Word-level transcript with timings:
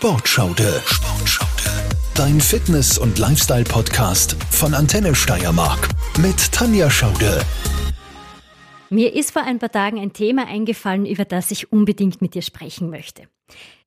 Sportschaude. 0.00 0.82
Sportschaude. 0.86 1.90
Dein 2.14 2.40
Fitness- 2.40 2.96
und 2.96 3.18
Lifestyle-Podcast 3.18 4.34
von 4.50 4.72
Antenne 4.72 5.14
Steiermark 5.14 5.90
mit 6.22 6.52
Tanja 6.52 6.88
Schaude. 6.88 7.42
Mir 8.88 9.14
ist 9.14 9.32
vor 9.32 9.42
ein 9.42 9.58
paar 9.58 9.70
Tagen 9.70 10.00
ein 10.00 10.14
Thema 10.14 10.46
eingefallen, 10.46 11.04
über 11.04 11.26
das 11.26 11.50
ich 11.50 11.70
unbedingt 11.70 12.22
mit 12.22 12.32
dir 12.32 12.40
sprechen 12.40 12.88
möchte. 12.88 13.24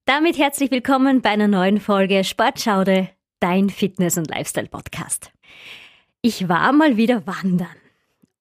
Damit 0.06 0.38
herzlich 0.38 0.70
willkommen 0.70 1.24
bei 1.24 1.32
einer 1.32 1.48
neuen 1.48 1.80
Folge 1.80 2.24
Sportschaude, 2.24 3.10
dein 3.40 3.72
Fitness- 3.72 4.20
und 4.20 4.30
Lifestyle-Podcast. 4.30 5.32
Ich 6.22 6.48
war 6.48 6.74
mal 6.74 6.96
wieder 6.96 7.26
wandern. 7.26 7.76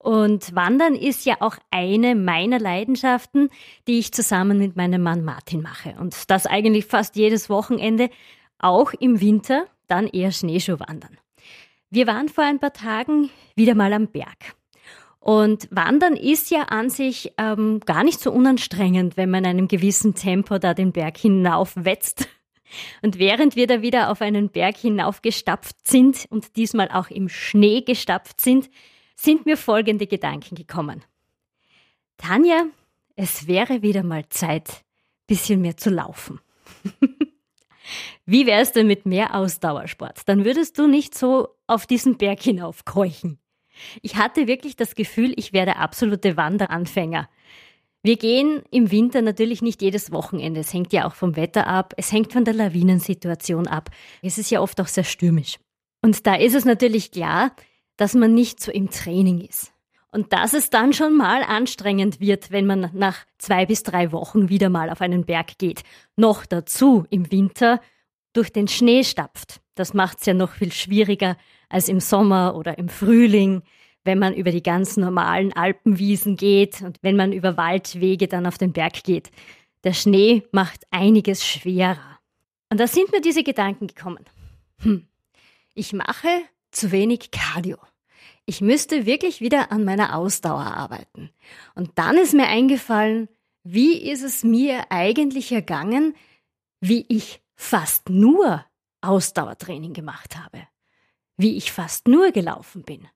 Und 0.03 0.53
Wandern 0.57 0.97
ist 0.97 1.27
ja 1.27 1.37
auch 1.39 1.57
eine 1.71 2.17
meiner 2.17 2.59
Leidenschaften, 2.59 3.51
die 3.87 4.01
ich 4.01 4.13
zusammen 4.13 4.59
mit 4.59 4.75
meinem 4.75 5.01
Mann 5.01 5.23
Martin 5.23 5.63
mache. 5.63 5.95
Und 6.01 6.29
das 6.29 6.45
eigentlich 6.47 6.87
fast 6.87 7.15
jedes 7.15 7.49
Wochenende, 7.49 8.11
auch 8.59 8.93
im 8.95 9.21
Winter, 9.21 9.67
dann 9.87 10.09
eher 10.09 10.33
Schneeschuhwandern. 10.33 11.19
Wir 11.89 12.09
waren 12.09 12.29
vor 12.29 12.43
ein 12.43 12.59
paar 12.59 12.73
Tagen 12.73 13.31
wieder 13.55 13.77
mal 13.77 13.93
am 13.93 14.09
Berg. 14.09 14.57
Und 15.21 15.69
Wandern 15.71 16.17
ist 16.17 16.51
ja 16.51 16.63
an 16.63 16.91
sich 16.91 17.33
ähm, 17.39 17.79
gar 17.79 18.03
nicht 18.03 18.19
so 18.19 18.33
unanstrengend, 18.33 19.17
wenn 19.17 19.31
man 19.31 19.45
in 19.45 19.51
einem 19.51 19.69
gewissen 19.69 20.17
Tempo 20.17 20.59
da 20.59 20.75
den 20.75 20.91
Berg 20.91 21.17
hinaufwetzt. 21.17 22.29
Und 23.03 23.21
während 23.21 23.55
wir 23.55 23.69
da 23.69 23.83
wieder 23.83 24.11
auf 24.11 24.21
einen 24.21 24.49
Berg 24.49 24.79
hinaufgestapft 24.79 25.87
sind 25.87 26.27
und 26.31 26.57
diesmal 26.57 26.89
auch 26.91 27.09
im 27.09 27.29
Schnee 27.29 27.83
gestapft 27.83 28.41
sind, 28.41 28.69
sind 29.23 29.47
mir 29.47 29.57
folgende 29.57 30.07
Gedanken 30.07 30.57
gekommen. 30.57 31.05
Tanja, 32.17 32.65
es 33.15 33.47
wäre 33.47 33.83
wieder 33.83 34.03
mal 34.03 34.29
Zeit, 34.29 34.85
bisschen 35.27 35.61
mehr 35.61 35.77
zu 35.77 35.91
laufen. 35.91 36.41
Wie 38.27 38.47
wär's 38.47 38.73
denn 38.73 38.87
mit 38.87 39.07
mehr 39.07 39.35
Ausdauersport? 39.35 40.29
Dann 40.29 40.45
würdest 40.45 40.79
du 40.79 40.87
nicht 40.87 41.17
so 41.17 41.49
auf 41.67 41.87
diesen 41.87 42.19
Berg 42.19 42.41
hinaufkeuchen. 42.43 43.39
Ich 44.03 44.17
hatte 44.17 44.47
wirklich 44.47 44.77
das 44.77 44.95
Gefühl, 44.95 45.33
ich 45.37 45.53
wäre 45.53 45.67
der 45.67 45.79
absolute 45.79 46.37
Wanderanfänger. 46.37 47.29
Wir 48.03 48.17
gehen 48.17 48.63
im 48.73 48.91
Winter 48.91 49.23
natürlich 49.23 49.63
nicht 49.63 49.83
jedes 49.83 50.11
Wochenende. 50.11 50.61
Es 50.61 50.73
hängt 50.75 50.93
ja 50.93 51.07
auch 51.07 51.15
vom 51.15 51.37
Wetter 51.37 51.69
ab. 51.69 51.95
Es 51.97 52.11
hängt 52.11 52.33
von 52.33 52.45
der 52.45 52.55
Lawinensituation 52.55 53.69
ab. 53.69 53.91
Es 54.21 54.39
ist 54.39 54.51
ja 54.51 54.61
oft 54.61 54.81
auch 54.81 54.89
sehr 54.89 55.05
stürmisch. 55.05 55.59
Und 56.03 56.27
da 56.27 56.35
ist 56.35 56.57
es 56.57 56.65
natürlich 56.65 57.13
klar, 57.13 57.55
dass 57.97 58.15
man 58.15 58.35
nicht 58.35 58.61
so 58.61 58.73
im 58.73 58.91
Training 58.91 59.41
ist. 59.41 59.73
Und 60.11 60.33
dass 60.35 60.53
es 60.53 60.69
dann 60.69 60.93
schon 60.93 61.17
mal 61.17 61.43
anstrengend 61.43 62.21
wird, 62.21 62.51
wenn 62.51 62.67
man 62.67 62.91
nach 62.93 63.25
zwei 63.39 63.65
bis 63.65 63.83
drei 63.83 64.13
Wochen 64.13 64.51
wieder 64.51 64.69
mal 64.69 64.91
auf 64.91 65.01
einen 65.01 65.25
Berg 65.25 65.57
geht. 65.59 65.83
Noch 66.17 66.45
dazu 66.45 67.07
im 67.09 67.33
Winter 67.33 67.81
durch 68.35 68.53
den 68.53 68.69
Schnee 68.69 69.05
stapft. 69.05 69.63
Das 69.75 69.95
macht 69.95 70.19
es 70.21 70.27
ja 70.27 70.35
noch 70.35 70.53
viel 70.53 70.71
schwieriger 70.71 71.37
als 71.71 71.89
im 71.89 72.01
Sommer 72.01 72.55
oder 72.57 72.77
im 72.77 72.91
Frühling, 72.91 73.63
wenn 74.05 74.19
man 74.19 74.35
über 74.35 74.51
die 74.51 74.63
ganz 74.63 74.99
normalen 74.99 75.55
Alpenwiesen 75.55 76.37
geht 76.37 76.83
und 76.83 76.99
wenn 77.01 77.17
man 77.17 77.33
über 77.33 77.57
Waldwege 77.57 78.29
dann 78.29 78.47
auf 78.47 78.59
den 78.59 78.73
Berg 78.73 79.05
geht. 79.05 79.31
Der 79.85 79.95
Schnee 79.95 80.43
macht 80.53 80.85
einiges 80.91 81.47
schwerer. 81.47 82.19
Und 82.71 82.81
da 82.81 82.87
sind 82.87 83.13
mir 83.13 83.21
diese 83.21 83.43
Gedanken 83.43 83.87
gekommen. 83.87 84.25
Hm, 84.81 85.07
ich 85.75 85.93
mache 85.93 86.29
zu 86.73 86.91
wenig 86.91 87.31
Cardio. 87.31 87.79
Ich 88.45 88.61
müsste 88.61 89.07
wirklich 89.07 89.41
wieder 89.41 89.71
an 89.71 89.85
meiner 89.85 90.17
Ausdauer 90.17 90.65
arbeiten. 90.65 91.31
Und 91.75 91.93
dann 91.95 92.17
ist 92.17 92.35
mir 92.35 92.49
eingefallen, 92.49 93.29
wie 93.63 93.97
ist 93.97 94.23
es 94.23 94.43
mir 94.43 94.91
eigentlich 94.91 95.53
ergangen, 95.53 96.15
wie 96.81 97.07
ich 97.09 97.41
fast 97.55 98.09
nur 98.09 98.65
Ausdauertraining 99.01 99.93
gemacht 99.93 100.37
habe. 100.37 100.67
Wie 101.37 101.57
ich 101.57 101.71
fast 101.71 102.09
nur 102.09 102.33
gelaufen 102.33 102.83
bin. 102.83 103.09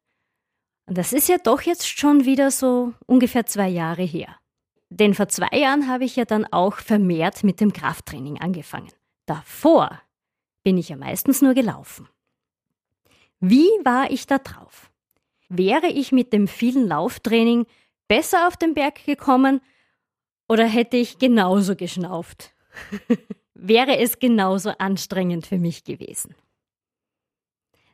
Und 0.86 0.96
das 0.96 1.12
ist 1.12 1.28
ja 1.28 1.38
doch 1.38 1.62
jetzt 1.62 1.86
schon 1.86 2.24
wieder 2.24 2.50
so 2.52 2.94
ungefähr 3.06 3.46
zwei 3.46 3.68
Jahre 3.68 4.02
her. 4.02 4.36
Denn 4.88 5.14
vor 5.14 5.28
zwei 5.28 5.58
Jahren 5.58 5.88
habe 5.88 6.04
ich 6.04 6.14
ja 6.14 6.24
dann 6.24 6.46
auch 6.52 6.76
vermehrt 6.76 7.42
mit 7.42 7.60
dem 7.60 7.72
Krafttraining 7.72 8.40
angefangen. 8.40 8.92
Davor 9.26 10.00
bin 10.62 10.78
ich 10.78 10.90
ja 10.90 10.96
meistens 10.96 11.42
nur 11.42 11.54
gelaufen. 11.54 12.08
Wie 13.40 13.68
war 13.84 14.10
ich 14.10 14.26
da 14.26 14.38
drauf? 14.38 14.90
Wäre 15.48 15.88
ich 15.88 16.12
mit 16.12 16.32
dem 16.32 16.48
vielen 16.48 16.88
Lauftraining 16.88 17.66
besser 18.08 18.48
auf 18.48 18.56
den 18.56 18.74
Berg 18.74 19.04
gekommen 19.04 19.60
oder 20.48 20.66
hätte 20.66 20.96
ich 20.96 21.18
genauso 21.18 21.76
geschnauft? 21.76 22.54
Wäre 23.54 23.98
es 23.98 24.18
genauso 24.18 24.70
anstrengend 24.78 25.46
für 25.46 25.58
mich 25.58 25.84
gewesen? 25.84 26.34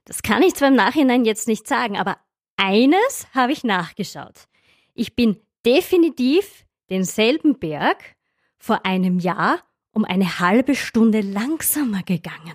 Das 0.04 0.22
kann 0.22 0.42
ich 0.42 0.54
zwar 0.54 0.69
im 0.69 0.75
Nachhinein 0.75 1.25
jetzt 1.25 1.47
nicht 1.47 1.69
sagen, 1.69 1.97
aber 1.97 2.19
eines 2.56 3.26
habe 3.34 3.53
ich 3.53 3.64
nachgeschaut. 3.64 4.48
Ich 4.94 5.14
bin 5.14 5.41
definitiv 5.64 6.64
denselben 6.91 7.59
Berg 7.59 8.16
vor 8.59 8.84
einem 8.84 9.19
Jahr 9.19 9.62
um 9.92 10.04
eine 10.04 10.38
halbe 10.38 10.74
Stunde 10.74 11.20
langsamer 11.20 12.03
gegangen. 12.03 12.54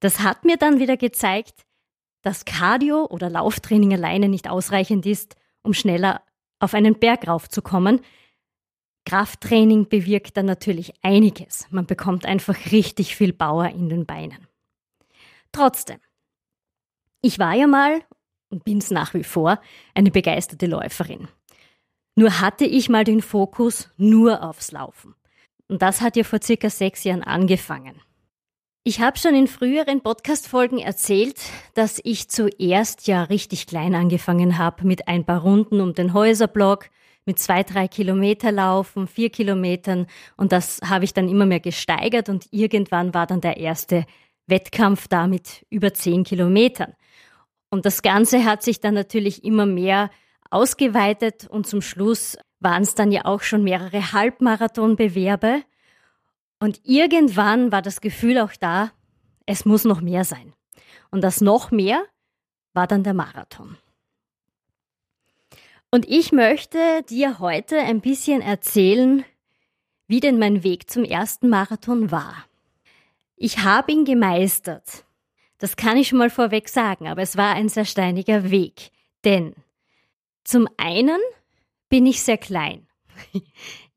Das 0.00 0.20
hat 0.20 0.44
mir 0.44 0.56
dann 0.56 0.80
wieder 0.80 0.96
gezeigt, 0.96 1.64
dass 2.22 2.44
Cardio 2.44 3.06
oder 3.06 3.30
Lauftraining 3.30 3.92
alleine 3.94 4.28
nicht 4.28 4.48
ausreichend 4.48 5.06
ist, 5.06 5.36
um 5.62 5.72
schneller 5.72 6.22
auf 6.58 6.74
einen 6.74 6.98
Berg 6.98 7.26
raufzukommen. 7.26 8.00
Krafttraining 9.06 9.88
bewirkt 9.88 10.36
dann 10.36 10.46
natürlich 10.46 10.92
einiges. 11.02 11.66
Man 11.70 11.86
bekommt 11.86 12.26
einfach 12.26 12.70
richtig 12.70 13.16
viel 13.16 13.32
Bauer 13.32 13.68
in 13.68 13.88
den 13.88 14.06
Beinen. 14.06 14.46
Trotzdem, 15.52 15.98
ich 17.22 17.38
war 17.38 17.54
ja 17.54 17.66
mal 17.66 18.02
und 18.50 18.64
bin's 18.64 18.90
nach 18.90 19.14
wie 19.14 19.24
vor 19.24 19.60
eine 19.94 20.10
begeisterte 20.10 20.66
Läuferin. 20.66 21.28
Nur 22.14 22.40
hatte 22.40 22.64
ich 22.64 22.88
mal 22.88 23.04
den 23.04 23.22
Fokus 23.22 23.88
nur 23.96 24.42
aufs 24.42 24.72
Laufen. 24.72 25.14
Und 25.68 25.82
das 25.82 26.00
hat 26.00 26.16
ja 26.16 26.24
vor 26.24 26.40
circa 26.42 26.68
sechs 26.68 27.04
Jahren 27.04 27.22
angefangen. 27.22 28.00
Ich 28.82 29.02
habe 29.02 29.18
schon 29.18 29.34
in 29.34 29.46
früheren 29.46 30.00
Podcast-Folgen 30.00 30.78
erzählt, 30.78 31.38
dass 31.74 32.00
ich 32.02 32.30
zuerst 32.30 33.06
ja 33.06 33.24
richtig 33.24 33.66
klein 33.66 33.94
angefangen 33.94 34.56
habe 34.56 34.86
mit 34.86 35.06
ein 35.06 35.26
paar 35.26 35.42
Runden 35.42 35.82
um 35.82 35.92
den 35.92 36.14
Häuserblock, 36.14 36.88
mit 37.26 37.38
zwei, 37.38 37.62
drei 37.62 37.88
Kilometer 37.88 38.50
laufen, 38.50 39.06
vier 39.06 39.28
Kilometern 39.28 40.06
und 40.38 40.52
das 40.52 40.80
habe 40.82 41.04
ich 41.04 41.12
dann 41.12 41.28
immer 41.28 41.44
mehr 41.44 41.60
gesteigert 41.60 42.30
und 42.30 42.46
irgendwann 42.52 43.12
war 43.12 43.26
dann 43.26 43.42
der 43.42 43.58
erste 43.58 44.06
Wettkampf 44.46 45.08
da 45.08 45.26
mit 45.26 45.66
über 45.68 45.92
zehn 45.92 46.24
Kilometern. 46.24 46.94
Und 47.68 47.84
das 47.84 48.00
Ganze 48.00 48.46
hat 48.46 48.62
sich 48.62 48.80
dann 48.80 48.94
natürlich 48.94 49.44
immer 49.44 49.66
mehr 49.66 50.10
ausgeweitet 50.50 51.46
und 51.46 51.66
zum 51.66 51.82
Schluss 51.82 52.38
waren 52.60 52.84
es 52.84 52.94
dann 52.94 53.12
ja 53.12 53.26
auch 53.26 53.42
schon 53.42 53.62
mehrere 53.62 54.12
Halbmarathonbewerbe 54.12 55.64
und 56.60 56.80
irgendwann 56.84 57.72
war 57.72 57.82
das 57.82 58.00
Gefühl 58.00 58.38
auch 58.38 58.52
da, 58.52 58.92
es 59.46 59.64
muss 59.64 59.84
noch 59.84 60.00
mehr 60.00 60.24
sein. 60.24 60.52
Und 61.10 61.22
das 61.22 61.40
noch 61.40 61.70
mehr 61.70 62.04
war 62.72 62.86
dann 62.86 63.02
der 63.02 63.14
Marathon. 63.14 63.76
Und 65.90 66.08
ich 66.08 66.30
möchte 66.30 67.02
dir 67.08 67.40
heute 67.40 67.78
ein 67.78 68.00
bisschen 68.00 68.42
erzählen, 68.42 69.24
wie 70.06 70.20
denn 70.20 70.38
mein 70.38 70.62
Weg 70.62 70.88
zum 70.88 71.02
ersten 71.02 71.48
Marathon 71.48 72.12
war. 72.12 72.44
Ich 73.36 73.60
habe 73.60 73.90
ihn 73.90 74.04
gemeistert. 74.04 75.04
Das 75.58 75.76
kann 75.76 75.96
ich 75.96 76.08
schon 76.08 76.18
mal 76.18 76.30
vorweg 76.30 76.68
sagen, 76.68 77.08
aber 77.08 77.22
es 77.22 77.36
war 77.36 77.54
ein 77.54 77.68
sehr 77.68 77.84
steiniger 77.84 78.50
Weg. 78.50 78.90
Denn 79.24 79.54
zum 80.44 80.68
einen 80.76 81.20
bin 81.88 82.06
ich 82.06 82.22
sehr 82.22 82.38
klein. 82.38 82.86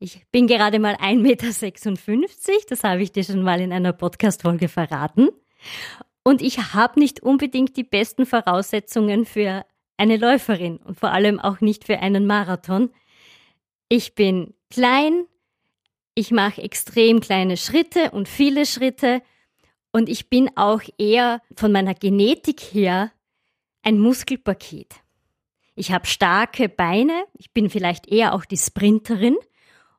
Ich 0.00 0.26
bin 0.30 0.46
gerade 0.46 0.78
mal 0.78 0.96
1,56 0.96 1.16
Meter, 1.16 2.66
das 2.68 2.84
habe 2.84 3.02
ich 3.02 3.12
dir 3.12 3.24
schon 3.24 3.42
mal 3.42 3.60
in 3.60 3.72
einer 3.72 3.94
Podcast-Folge 3.94 4.68
verraten. 4.68 5.30
Und 6.22 6.42
ich 6.42 6.74
habe 6.74 7.00
nicht 7.00 7.20
unbedingt 7.20 7.76
die 7.76 7.84
besten 7.84 8.26
Voraussetzungen 8.26 9.24
für 9.24 9.64
eine 9.96 10.16
Läuferin 10.16 10.78
und 10.78 10.98
vor 10.98 11.10
allem 11.10 11.40
auch 11.40 11.60
nicht 11.60 11.84
für 11.84 12.00
einen 12.00 12.26
Marathon. 12.26 12.90
Ich 13.88 14.14
bin 14.14 14.54
klein, 14.70 15.26
ich 16.14 16.30
mache 16.30 16.62
extrem 16.62 17.20
kleine 17.20 17.56
Schritte 17.56 18.10
und 18.10 18.28
viele 18.28 18.66
Schritte 18.66 19.22
und 19.92 20.08
ich 20.08 20.28
bin 20.28 20.50
auch 20.56 20.82
eher 20.98 21.40
von 21.56 21.72
meiner 21.72 21.94
Genetik 21.94 22.60
her 22.60 23.12
ein 23.82 23.98
Muskelpaket. 23.98 25.03
Ich 25.74 25.92
habe 25.92 26.06
starke 26.06 26.68
Beine, 26.68 27.24
ich 27.34 27.52
bin 27.52 27.68
vielleicht 27.68 28.06
eher 28.06 28.34
auch 28.34 28.44
die 28.44 28.56
Sprinterin 28.56 29.36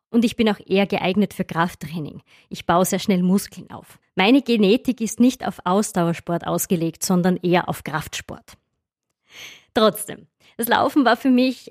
und 0.09 0.23
ich 0.23 0.37
bin 0.37 0.49
auch 0.49 0.59
eher 0.65 0.85
geeignet 0.87 1.33
für 1.33 1.43
Krafttraining. 1.43 2.21
Ich 2.49 2.65
baue 2.65 2.85
sehr 2.85 2.99
schnell 2.99 3.21
Muskeln 3.21 3.69
auf. 3.69 3.99
Meine 4.15 4.41
Genetik 4.41 5.01
ist 5.01 5.19
nicht 5.19 5.45
auf 5.45 5.59
Ausdauersport 5.65 6.47
ausgelegt, 6.47 7.03
sondern 7.03 7.35
eher 7.37 7.67
auf 7.67 7.83
Kraftsport. 7.83 8.53
Trotzdem, 9.73 10.27
das 10.55 10.69
Laufen 10.69 11.03
war 11.03 11.17
für 11.17 11.29
mich 11.29 11.69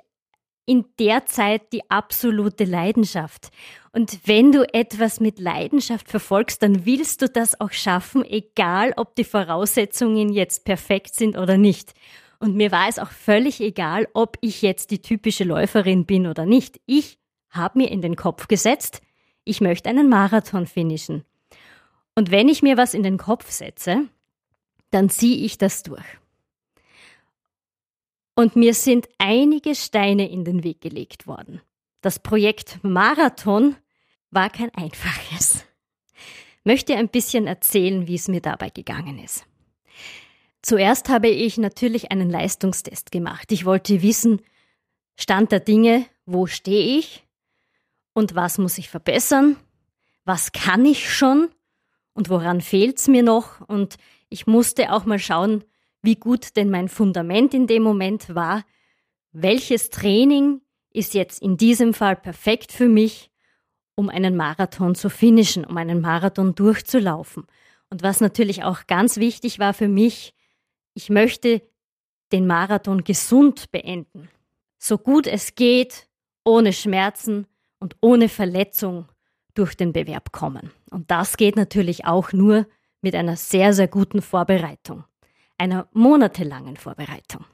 in 0.66 0.84
der 0.98 1.26
Zeit 1.26 1.72
die 1.72 1.88
absolute 1.90 2.64
Leidenschaft. 2.64 3.50
Und 3.92 4.26
wenn 4.26 4.52
du 4.52 4.66
etwas 4.74 5.20
mit 5.20 5.38
Leidenschaft 5.38 6.08
verfolgst, 6.08 6.62
dann 6.62 6.84
willst 6.84 7.22
du 7.22 7.28
das 7.28 7.60
auch 7.60 7.72
schaffen, 7.72 8.24
egal 8.24 8.92
ob 8.96 9.14
die 9.14 9.24
Voraussetzungen 9.24 10.32
jetzt 10.32 10.64
perfekt 10.64 11.14
sind 11.14 11.36
oder 11.36 11.56
nicht. 11.56 11.94
Und 12.44 12.56
mir 12.56 12.73
war 12.73 12.91
es 12.91 12.99
auch 12.99 13.11
völlig 13.11 13.58
egal, 13.62 14.06
ob 14.12 14.37
ich 14.43 14.61
jetzt 14.61 14.91
die 14.91 15.00
typische 15.00 15.44
Läuferin 15.44 16.05
bin 16.05 16.26
oder 16.26 16.44
nicht. 16.44 16.79
Ich 16.85 17.19
habe 17.49 17.79
mir 17.79 17.91
in 17.91 18.02
den 18.02 18.17
Kopf 18.17 18.49
gesetzt, 18.49 19.00
ich 19.44 19.62
möchte 19.62 19.88
einen 19.88 20.11
Marathon 20.11 20.67
finishen. 20.67 21.25
Und 22.14 22.31
wenn 22.31 22.50
ich 22.50 22.61
mir 22.61 22.76
was 22.76 22.93
in 22.93 23.02
den 23.02 23.17
Kopf 23.17 23.50
setze, 23.50 24.11
dann 24.91 25.08
ziehe 25.08 25.43
ich 25.43 25.56
das 25.56 25.85
durch. 25.85 26.05
Und 28.35 28.56
mir 28.56 28.75
sind 28.75 29.08
einige 29.17 29.75
Steine 29.75 30.31
in 30.31 30.44
den 30.44 30.64
Weg 30.64 30.82
gelegt 30.82 31.26
worden. 31.26 31.62
Das 32.02 32.19
Projekt 32.19 32.79
Marathon 32.85 33.75
war 34.31 34.50
kein 34.50 34.69
einfaches. 34.75 35.64
Möchte 36.62 36.94
ein 36.94 37.08
bisschen 37.08 37.47
erzählen, 37.47 38.06
wie 38.06 38.17
es 38.17 38.29
mir 38.29 38.43
dabei 38.43 38.69
gegangen 38.69 39.19
ist. 39.19 39.47
Zuerst 40.64 41.11
habe 41.11 41.28
ich 41.28 41.58
natürlich 41.58 42.11
einen 42.11 42.31
Leistungstest 42.31 43.12
gemacht. 43.12 43.52
Ich 43.52 43.66
wollte 43.66 44.00
wissen, 44.00 44.40
Stand 45.14 45.52
der 45.52 45.61
Dinge, 45.61 46.06
wo 46.25 46.46
stehe 46.46 46.99
ich 46.99 47.26
und 48.14 48.34
was 48.34 48.56
muss 48.56 48.78
ich 48.78 48.88
verbessern, 48.88 49.56
was 50.25 50.52
kann 50.52 50.87
ich 50.87 51.12
schon 51.12 51.50
und 52.14 52.31
woran 52.31 52.62
fehlt 52.62 52.99
es 52.99 53.08
mir 53.08 53.22
noch 53.22 53.61
und 53.69 53.96
ich 54.31 54.46
musste 54.46 54.90
auch 54.90 55.05
mal 55.05 55.19
schauen, 55.19 55.64
wie 56.00 56.16
gut 56.16 56.56
denn 56.56 56.70
mein 56.70 56.88
Fundament 56.88 57.52
in 57.52 57.66
dem 57.66 57.82
Moment 57.82 58.34
war, 58.34 58.64
welches 59.32 59.90
Training 59.90 60.62
ist 60.94 61.12
jetzt 61.12 61.43
in 61.43 61.58
diesem 61.58 61.93
Fall 61.93 62.16
perfekt 62.16 62.72
für 62.72 62.88
mich, 62.88 63.31
um 63.96 64.08
einen 64.08 64.34
Marathon 64.34 64.94
zu 64.94 65.11
finishen, 65.11 65.66
um 65.66 65.76
einen 65.76 66.00
Marathon 66.00 66.55
durchzulaufen. 66.55 67.46
Und 67.90 68.02
was 68.02 68.22
natürlich 68.22 68.64
auch 68.64 68.87
ganz 68.87 69.19
wichtig 69.19 69.58
war 69.58 69.75
für 69.75 69.88
mich, 69.88 70.33
ich 70.94 71.11
möchte 71.11 71.62
den 72.32 72.46
Marathon 72.46 73.05
gesund 73.05 73.70
beenden. 73.70 74.29
So 74.79 74.99
gut 74.99 75.26
es 75.26 75.55
geht, 75.55 76.08
ohne 76.44 76.73
Schmerzen 76.73 77.46
und 77.79 77.96
ohne 78.00 78.29
Verletzung 78.29 79.08
durch 79.55 79.76
den 79.76 79.93
Bewerb 79.93 80.32
kommen. 80.32 80.70
Und 80.91 81.11
das 81.11 81.37
geht 81.37 81.56
natürlich 81.56 82.06
auch 82.06 82.32
nur 82.32 82.67
mit 83.02 83.14
einer 83.14 83.37
sehr, 83.37 83.73
sehr 83.73 83.88
guten 83.88 84.23
Vorbereitung 84.23 85.05
einer 85.58 85.88
monatelangen 85.93 86.76
Vorbereitung. 86.76 87.44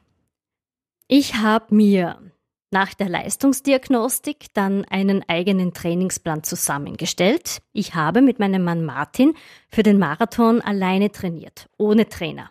Ich 1.06 1.34
habe 1.36 1.74
mir 1.74 2.32
nach 2.70 2.94
der 2.94 3.08
Leistungsdiagnostik 3.08 4.46
dann 4.54 4.84
einen 4.84 5.28
eigenen 5.28 5.74
Trainingsplan 5.74 6.44
zusammengestellt. 6.44 7.62
Ich 7.72 7.94
habe 7.94 8.22
mit 8.22 8.38
meinem 8.38 8.62
Mann 8.62 8.84
Martin 8.84 9.34
für 9.68 9.82
den 9.82 9.98
Marathon 9.98 10.60
alleine 10.60 11.10
trainiert, 11.10 11.68
ohne 11.78 12.08
Trainer. 12.08 12.50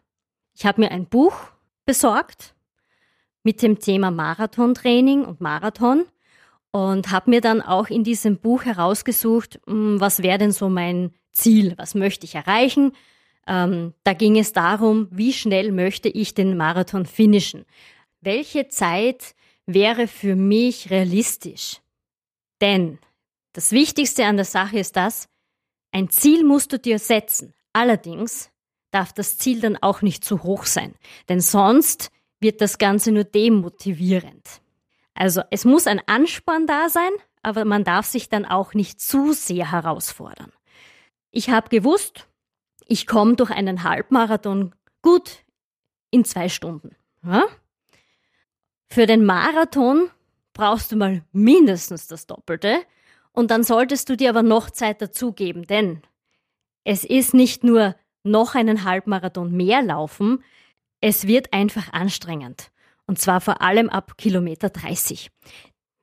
Ich 0.59 0.65
habe 0.65 0.81
mir 0.81 0.91
ein 0.91 1.05
Buch 1.05 1.33
besorgt 1.85 2.53
mit 3.43 3.61
dem 3.61 3.79
Thema 3.79 4.11
Marathontraining 4.11 5.23
und 5.23 5.39
Marathon 5.39 6.05
und 6.71 7.11
habe 7.11 7.29
mir 7.29 7.39
dann 7.39 7.61
auch 7.61 7.87
in 7.87 8.03
diesem 8.03 8.39
Buch 8.39 8.65
herausgesucht, 8.65 9.61
hm, 9.65 10.01
was 10.01 10.21
wäre 10.21 10.37
denn 10.37 10.51
so 10.51 10.67
mein 10.67 11.13
Ziel, 11.31 11.75
was 11.77 11.95
möchte 11.95 12.25
ich 12.25 12.35
erreichen, 12.35 12.91
ähm, 13.47 13.93
da 14.03 14.11
ging 14.11 14.37
es 14.37 14.51
darum, 14.51 15.07
wie 15.11 15.31
schnell 15.31 15.71
möchte 15.71 16.09
ich 16.09 16.33
den 16.33 16.57
Marathon 16.57 17.05
finishen? 17.05 17.63
Welche 18.19 18.67
Zeit 18.67 19.35
wäre 19.65 20.07
für 20.07 20.35
mich 20.35 20.89
realistisch? 20.89 21.79
Denn 22.59 22.99
das 23.53 23.71
Wichtigste 23.71 24.25
an 24.25 24.35
der 24.35 24.43
Sache 24.43 24.77
ist 24.77 24.97
das, 24.97 25.29
ein 25.93 26.09
Ziel 26.09 26.43
musst 26.43 26.73
du 26.73 26.79
dir 26.79 26.99
setzen. 26.99 27.53
Allerdings 27.71 28.48
darf 28.91 29.13
das 29.13 29.37
Ziel 29.37 29.61
dann 29.61 29.77
auch 29.77 30.01
nicht 30.01 30.23
zu 30.23 30.43
hoch 30.43 30.65
sein, 30.65 30.95
denn 31.27 31.41
sonst 31.41 32.11
wird 32.39 32.61
das 32.61 32.77
Ganze 32.77 33.11
nur 33.11 33.23
demotivierend. 33.23 34.61
Also 35.13 35.41
es 35.51 35.65
muss 35.65 35.87
ein 35.87 36.01
Ansporn 36.07 36.65
da 36.65 36.89
sein, 36.89 37.11
aber 37.41 37.65
man 37.65 37.83
darf 37.83 38.05
sich 38.05 38.29
dann 38.29 38.45
auch 38.45 38.73
nicht 38.73 39.01
zu 39.01 39.33
sehr 39.33 39.71
herausfordern. 39.71 40.51
Ich 41.31 41.49
habe 41.49 41.69
gewusst, 41.69 42.27
ich 42.87 43.05
komme 43.05 43.35
durch 43.35 43.51
einen 43.51 43.83
Halbmarathon 43.83 44.73
gut 45.01 45.43
in 46.09 46.25
zwei 46.25 46.49
Stunden. 46.49 46.95
Ja? 47.23 47.43
Für 48.87 49.05
den 49.05 49.25
Marathon 49.25 50.09
brauchst 50.53 50.91
du 50.91 50.95
mal 50.95 51.23
mindestens 51.31 52.07
das 52.07 52.25
Doppelte 52.25 52.81
und 53.31 53.51
dann 53.51 53.63
solltest 53.63 54.09
du 54.09 54.17
dir 54.17 54.29
aber 54.29 54.43
noch 54.43 54.69
Zeit 54.69 55.01
dazugeben, 55.01 55.63
denn 55.67 56.01
es 56.83 57.03
ist 57.03 57.33
nicht 57.33 57.63
nur 57.63 57.95
noch 58.23 58.55
einen 58.55 58.83
Halbmarathon 58.83 59.51
mehr 59.51 59.81
laufen, 59.81 60.43
es 61.01 61.27
wird 61.27 61.53
einfach 61.53 61.93
anstrengend. 61.93 62.71
Und 63.05 63.19
zwar 63.19 63.41
vor 63.41 63.61
allem 63.61 63.89
ab 63.89 64.17
Kilometer 64.17 64.69
30. 64.69 65.29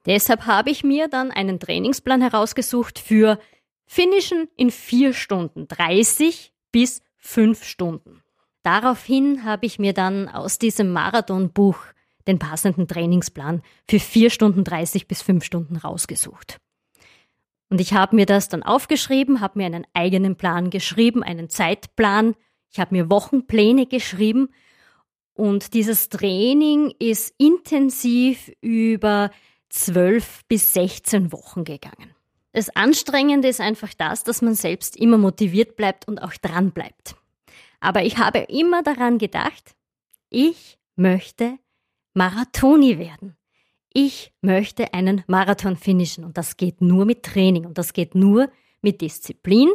Deshalb 0.07 0.47
habe 0.47 0.71
ich 0.71 0.85
mir 0.85 1.09
dann 1.09 1.31
einen 1.31 1.61
Trainingsplan 1.61 2.21
herausgesucht 2.21 2.99
für 2.99 3.39
Finishen 3.87 4.49
in 4.57 4.71
4 4.71 5.13
Stunden 5.13 5.69
30 5.69 6.53
bis 6.73 7.03
fünf 7.17 7.65
Stunden. 7.65 8.23
Daraufhin 8.63 9.45
habe 9.45 9.67
ich 9.67 9.79
mir 9.79 9.93
dann 9.93 10.29
aus 10.29 10.59
diesem 10.59 10.93
Marathonbuch 10.93 11.79
den 12.27 12.39
passenden 12.39 12.89
Trainingsplan 12.89 13.63
für 13.89 14.01
vier 14.01 14.31
Stunden 14.31 14.65
30 14.65 15.07
bis 15.07 15.23
fünf 15.23 15.45
Stunden 15.45 15.77
rausgesucht. 15.77 16.59
Und 17.69 17.81
ich 17.81 17.95
habe 17.95 18.17
mir 18.17 18.27
das 18.27 18.49
dann 18.49 18.63
aufgeschrieben, 18.63 19.41
habe 19.41 19.59
mir 19.59 19.67
einen 19.67 19.87
eigenen 19.93 20.37
Plan 20.37 20.71
geschrieben, 20.71 21.23
einen 21.23 21.49
Zeitplan. 21.49 22.35
Ich 22.71 22.79
habe 22.79 22.95
mir 22.95 23.11
Wochenpläne 23.11 23.87
geschrieben. 23.87 24.49
Und 25.35 25.75
dieses 25.75 26.09
Training 26.09 26.95
ist 26.99 27.35
intensiv 27.39 28.51
über 28.61 29.31
zwölf 29.69 30.45
bis 30.49 30.73
16 30.73 31.33
Wochen 31.33 31.65
gegangen. 31.65 32.15
Das 32.53 32.75
Anstrengende 32.75 33.49
ist 33.49 33.61
einfach 33.61 33.93
das, 33.93 34.25
dass 34.25 34.41
man 34.41 34.55
selbst 34.55 34.97
immer 34.97 35.19
motiviert 35.19 35.77
bleibt 35.77 36.09
und 36.09 36.19
auch 36.19 36.33
dran 36.35 36.71
bleibt. 36.71 37.17
Aber 37.81 38.03
ich 38.03 38.17
habe 38.17 38.39
immer 38.49 38.83
daran 38.83 39.19
gedacht, 39.19 39.75
ich 40.31 40.79
möchte 40.95 41.59
Marathoni 42.15 42.99
werden. 42.99 43.36
Ich 43.99 44.35
möchte 44.43 44.93
einen 44.93 45.25
Marathon 45.27 45.75
finishen 45.75 46.23
und 46.23 46.37
das 46.37 46.59
geht 46.59 46.83
nur 46.83 47.07
mit 47.07 47.23
Training 47.23 47.65
und 47.65 47.79
das 47.79 47.95
geht 47.95 48.15
nur 48.15 48.51
mit 48.83 49.01
Disziplin 49.01 49.71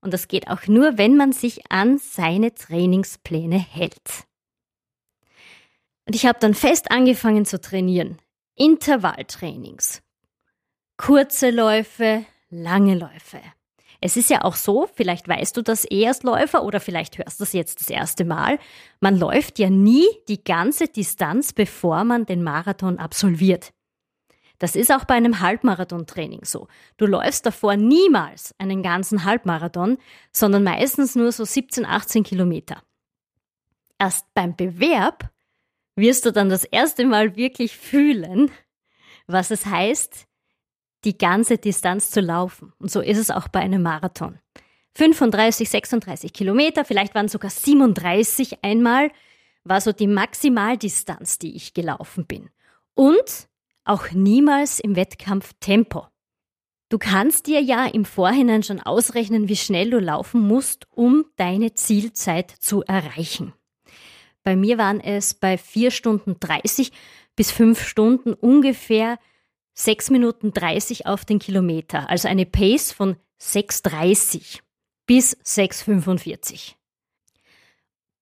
und 0.00 0.14
das 0.14 0.28
geht 0.28 0.48
auch 0.48 0.66
nur, 0.66 0.96
wenn 0.96 1.14
man 1.14 1.32
sich 1.32 1.70
an 1.70 1.98
seine 1.98 2.54
Trainingspläne 2.54 3.58
hält. 3.58 4.24
Und 6.06 6.14
ich 6.14 6.24
habe 6.24 6.38
dann 6.40 6.54
fest 6.54 6.90
angefangen 6.90 7.44
zu 7.44 7.60
trainieren. 7.60 8.16
Intervalltrainings, 8.54 10.02
Kurze 10.96 11.50
Läufe, 11.50 12.24
lange 12.48 12.94
Läufe. 12.94 13.42
Es 14.00 14.16
ist 14.16 14.30
ja 14.30 14.44
auch 14.44 14.54
so, 14.54 14.88
vielleicht 14.94 15.28
weißt 15.28 15.56
du 15.56 15.62
das 15.62 15.86
eh 15.90 16.08
als 16.08 16.22
Läufer 16.22 16.64
oder 16.64 16.80
vielleicht 16.80 17.18
hörst 17.18 17.38
du 17.38 17.44
das 17.44 17.52
jetzt 17.52 17.80
das 17.80 17.90
erste 17.90 18.24
Mal, 18.24 18.58
man 19.00 19.18
läuft 19.18 19.58
ja 19.58 19.68
nie 19.68 20.06
die 20.28 20.42
ganze 20.42 20.88
Distanz, 20.88 21.52
bevor 21.52 22.04
man 22.04 22.24
den 22.24 22.42
Marathon 22.42 22.98
absolviert. 22.98 23.72
Das 24.58 24.76
ist 24.76 24.92
auch 24.92 25.04
bei 25.04 25.14
einem 25.14 25.40
Halbmarathon-Training 25.40 26.44
so. 26.44 26.68
Du 26.98 27.06
läufst 27.06 27.46
davor 27.46 27.76
niemals 27.76 28.54
einen 28.58 28.82
ganzen 28.82 29.24
Halbmarathon, 29.24 29.96
sondern 30.32 30.64
meistens 30.64 31.14
nur 31.14 31.32
so 31.32 31.44
17, 31.44 31.86
18 31.86 32.24
Kilometer. 32.24 32.82
Erst 33.98 34.26
beim 34.34 34.56
Bewerb 34.56 35.30
wirst 35.96 36.26
du 36.26 36.32
dann 36.32 36.50
das 36.50 36.64
erste 36.64 37.06
Mal 37.06 37.36
wirklich 37.36 37.76
fühlen, 37.76 38.50
was 39.26 39.50
es 39.50 39.66
heißt, 39.66 40.26
die 41.04 41.16
ganze 41.16 41.58
Distanz 41.58 42.10
zu 42.10 42.20
laufen. 42.20 42.72
Und 42.78 42.90
so 42.90 43.00
ist 43.00 43.18
es 43.18 43.30
auch 43.30 43.48
bei 43.48 43.60
einem 43.60 43.82
Marathon. 43.82 44.38
35, 44.94 45.68
36 45.68 46.32
Kilometer, 46.32 46.84
vielleicht 46.84 47.14
waren 47.14 47.28
sogar 47.28 47.50
37 47.50 48.64
einmal, 48.64 49.10
war 49.64 49.80
so 49.80 49.92
die 49.92 50.06
Maximaldistanz, 50.06 51.38
die 51.38 51.54
ich 51.54 51.74
gelaufen 51.74 52.26
bin. 52.26 52.50
Und 52.94 53.48
auch 53.84 54.10
niemals 54.10 54.78
im 54.80 54.96
Wettkampf 54.96 55.54
Tempo. 55.60 56.06
Du 56.88 56.98
kannst 56.98 57.46
dir 57.46 57.60
ja 57.60 57.86
im 57.86 58.04
Vorhinein 58.04 58.64
schon 58.64 58.80
ausrechnen, 58.80 59.48
wie 59.48 59.56
schnell 59.56 59.90
du 59.90 60.00
laufen 60.00 60.40
musst, 60.40 60.88
um 60.90 61.24
deine 61.36 61.72
Zielzeit 61.74 62.50
zu 62.50 62.82
erreichen. 62.82 63.52
Bei 64.42 64.56
mir 64.56 64.76
waren 64.76 65.00
es 65.00 65.34
bei 65.34 65.56
4 65.56 65.92
Stunden 65.92 66.36
30 66.40 66.90
bis 67.36 67.52
5 67.52 67.80
Stunden 67.86 68.32
ungefähr 68.32 69.18
6 69.84 70.10
Minuten 70.10 70.52
30 70.52 71.06
auf 71.06 71.24
den 71.24 71.38
Kilometer, 71.38 72.10
also 72.10 72.28
eine 72.28 72.44
Pace 72.44 72.92
von 72.92 73.16
6,30 73.40 74.60
bis 75.06 75.36
6,45. 75.38 76.74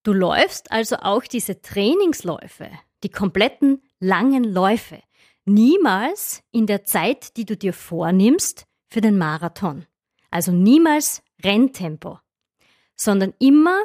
Du 0.04 0.12
läufst 0.12 0.70
also 0.70 0.96
auch 0.96 1.24
diese 1.24 1.60
Trainingsläufe, 1.60 2.70
die 3.02 3.08
kompletten 3.08 3.82
langen 3.98 4.44
Läufe, 4.44 5.02
niemals 5.44 6.44
in 6.52 6.66
der 6.66 6.84
Zeit, 6.84 7.36
die 7.36 7.44
du 7.44 7.56
dir 7.56 7.72
vornimmst, 7.72 8.64
für 8.86 9.00
den 9.00 9.18
Marathon. 9.18 9.84
Also 10.30 10.52
niemals 10.52 11.22
Renntempo, 11.44 12.20
sondern 12.94 13.34
immer 13.40 13.82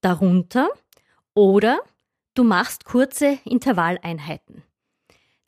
darunter 0.00 0.70
oder 1.34 1.80
du 2.34 2.44
machst 2.44 2.86
kurze 2.86 3.38
Intervalleinheiten. 3.44 4.64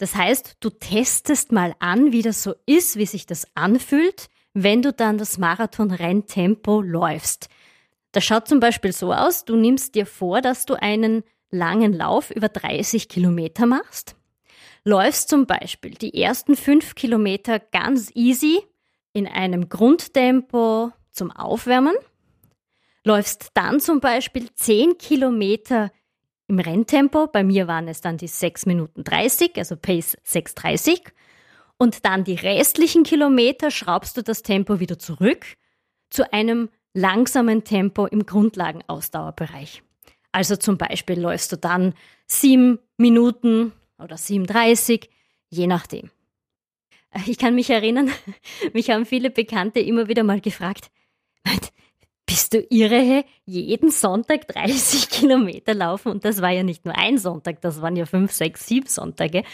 Das 0.02 0.16
heißt, 0.16 0.56
du 0.58 0.68
testest 0.68 1.52
mal 1.52 1.76
an, 1.78 2.10
wie 2.10 2.22
das 2.22 2.42
so 2.42 2.56
ist, 2.66 2.96
wie 2.96 3.06
sich 3.06 3.24
das 3.24 3.46
anfühlt, 3.54 4.30
wenn 4.52 4.82
du 4.82 4.92
dann 4.92 5.16
das 5.16 5.38
Marathon-Renntempo 5.38 6.80
läufst. 6.80 7.48
Das 8.10 8.24
schaut 8.24 8.48
zum 8.48 8.58
Beispiel 8.58 8.90
so 8.90 9.12
aus, 9.12 9.44
du 9.44 9.54
nimmst 9.54 9.94
dir 9.94 10.04
vor, 10.04 10.40
dass 10.40 10.66
du 10.66 10.74
einen 10.74 11.22
langen 11.52 11.92
Lauf 11.92 12.32
über 12.32 12.48
30 12.48 13.08
Kilometer 13.08 13.66
machst, 13.66 14.16
läufst 14.82 15.28
zum 15.28 15.46
Beispiel 15.46 15.92
die 15.92 16.20
ersten 16.20 16.56
fünf 16.56 16.96
Kilometer 16.96 17.60
ganz 17.60 18.10
easy 18.16 18.60
in 19.12 19.28
einem 19.28 19.68
Grundtempo 19.68 20.90
zum 21.12 21.30
Aufwärmen, 21.30 21.94
läufst 23.04 23.50
dann 23.54 23.78
zum 23.78 24.00
Beispiel 24.00 24.52
10 24.52 24.98
Kilometer 24.98 25.92
im 26.52 26.58
Renntempo, 26.58 27.28
bei 27.28 27.42
mir 27.42 27.66
waren 27.66 27.88
es 27.88 28.02
dann 28.02 28.18
die 28.18 28.28
6 28.28 28.66
Minuten 28.66 29.04
30, 29.04 29.56
also 29.56 29.74
Pace 29.74 30.18
6,30 30.26 31.00
und 31.78 32.04
dann 32.04 32.24
die 32.24 32.34
restlichen 32.34 33.04
Kilometer 33.04 33.70
schraubst 33.70 34.18
du 34.18 34.22
das 34.22 34.42
Tempo 34.42 34.78
wieder 34.78 34.98
zurück 34.98 35.46
zu 36.10 36.30
einem 36.30 36.68
langsamen 36.92 37.64
Tempo 37.64 38.04
im 38.04 38.26
Grundlagenausdauerbereich. 38.26 39.82
Also 40.30 40.56
zum 40.56 40.76
Beispiel 40.76 41.18
läufst 41.18 41.52
du 41.52 41.56
dann 41.56 41.94
7 42.26 42.78
Minuten 42.98 43.72
oder 43.98 44.16
7,30, 44.16 45.08
je 45.48 45.66
nachdem. 45.66 46.10
Ich 47.26 47.38
kann 47.38 47.54
mich 47.54 47.70
erinnern, 47.70 48.10
mich 48.74 48.90
haben 48.90 49.06
viele 49.06 49.30
Bekannte 49.30 49.80
immer 49.80 50.06
wieder 50.06 50.22
mal 50.22 50.42
gefragt, 50.42 50.90
bist 52.32 52.54
du 52.54 52.66
irre, 52.70 53.26
jeden 53.44 53.90
Sonntag 53.90 54.48
30 54.48 55.08
Kilometer 55.10 55.74
laufen? 55.74 56.10
Und 56.10 56.24
das 56.24 56.40
war 56.40 56.48
ja 56.48 56.62
nicht 56.62 56.86
nur 56.86 56.96
ein 56.96 57.18
Sonntag, 57.18 57.60
das 57.60 57.82
waren 57.82 57.94
ja 57.94 58.06
fünf, 58.06 58.32
sechs, 58.32 58.66
sieben 58.66 58.86
Sonntage. 58.86 59.44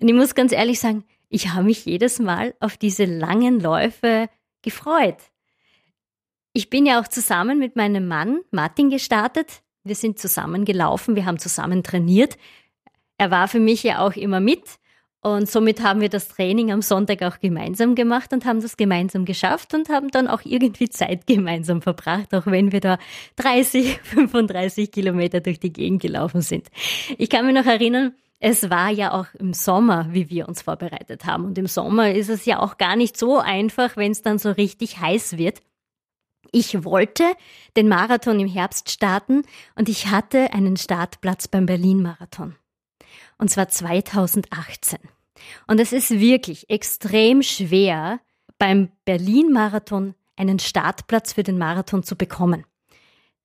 Und 0.00 0.06
ich 0.06 0.14
muss 0.14 0.36
ganz 0.36 0.52
ehrlich 0.52 0.78
sagen, 0.78 1.02
ich 1.28 1.48
habe 1.48 1.64
mich 1.64 1.84
jedes 1.86 2.20
Mal 2.20 2.54
auf 2.60 2.76
diese 2.76 3.04
langen 3.04 3.58
Läufe 3.58 4.28
gefreut. 4.62 5.16
Ich 6.52 6.70
bin 6.70 6.86
ja 6.86 7.00
auch 7.00 7.08
zusammen 7.08 7.58
mit 7.58 7.74
meinem 7.74 8.06
Mann 8.06 8.42
Martin 8.52 8.90
gestartet. 8.90 9.62
Wir 9.82 9.96
sind 9.96 10.20
zusammen 10.20 10.64
gelaufen, 10.64 11.16
wir 11.16 11.26
haben 11.26 11.40
zusammen 11.40 11.82
trainiert. 11.82 12.38
Er 13.18 13.32
war 13.32 13.48
für 13.48 13.58
mich 13.58 13.82
ja 13.82 14.06
auch 14.06 14.14
immer 14.14 14.38
mit. 14.38 14.78
Und 15.22 15.50
somit 15.50 15.82
haben 15.82 16.00
wir 16.00 16.08
das 16.08 16.28
Training 16.28 16.72
am 16.72 16.80
Sonntag 16.80 17.22
auch 17.22 17.40
gemeinsam 17.40 17.94
gemacht 17.94 18.32
und 18.32 18.46
haben 18.46 18.62
das 18.62 18.78
gemeinsam 18.78 19.26
geschafft 19.26 19.74
und 19.74 19.90
haben 19.90 20.08
dann 20.08 20.26
auch 20.26 20.40
irgendwie 20.44 20.88
Zeit 20.88 21.26
gemeinsam 21.26 21.82
verbracht, 21.82 22.34
auch 22.34 22.46
wenn 22.46 22.72
wir 22.72 22.80
da 22.80 22.98
30, 23.36 24.00
35 24.02 24.90
Kilometer 24.92 25.40
durch 25.40 25.60
die 25.60 25.72
Gegend 25.72 26.00
gelaufen 26.00 26.40
sind. 26.40 26.68
Ich 27.18 27.28
kann 27.28 27.44
mich 27.44 27.54
noch 27.54 27.66
erinnern, 27.66 28.14
es 28.38 28.70
war 28.70 28.88
ja 28.88 29.12
auch 29.12 29.26
im 29.38 29.52
Sommer, 29.52 30.06
wie 30.10 30.30
wir 30.30 30.48
uns 30.48 30.62
vorbereitet 30.62 31.26
haben. 31.26 31.44
Und 31.44 31.58
im 31.58 31.66
Sommer 31.66 32.12
ist 32.14 32.30
es 32.30 32.46
ja 32.46 32.58
auch 32.58 32.78
gar 32.78 32.96
nicht 32.96 33.18
so 33.18 33.38
einfach, 33.38 33.98
wenn 33.98 34.12
es 34.12 34.22
dann 34.22 34.38
so 34.38 34.50
richtig 34.50 35.00
heiß 35.00 35.36
wird. 35.36 35.60
Ich 36.50 36.82
wollte 36.84 37.24
den 37.76 37.88
Marathon 37.88 38.40
im 38.40 38.48
Herbst 38.48 38.90
starten 38.90 39.42
und 39.76 39.90
ich 39.90 40.06
hatte 40.06 40.54
einen 40.54 40.78
Startplatz 40.78 41.46
beim 41.46 41.66
Berlin-Marathon 41.66 42.56
und 43.38 43.50
zwar 43.50 43.68
2018. 43.68 44.98
Und 45.66 45.80
es 45.80 45.92
ist 45.92 46.10
wirklich 46.10 46.68
extrem 46.70 47.42
schwer, 47.42 48.20
beim 48.58 48.90
Berlin-Marathon 49.04 50.14
einen 50.36 50.58
Startplatz 50.58 51.32
für 51.32 51.42
den 51.42 51.58
Marathon 51.58 52.02
zu 52.02 52.16
bekommen. 52.16 52.64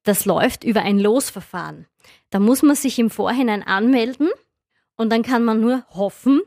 Das 0.03 0.25
läuft 0.25 0.63
über 0.63 0.81
ein 0.81 0.99
Losverfahren. 0.99 1.87
Da 2.29 2.39
muss 2.39 2.61
man 2.61 2.75
sich 2.75 2.99
im 2.99 3.09
Vorhinein 3.09 3.63
anmelden 3.63 4.29
und 4.95 5.11
dann 5.11 5.23
kann 5.23 5.43
man 5.43 5.59
nur 5.61 5.85
hoffen, 5.89 6.41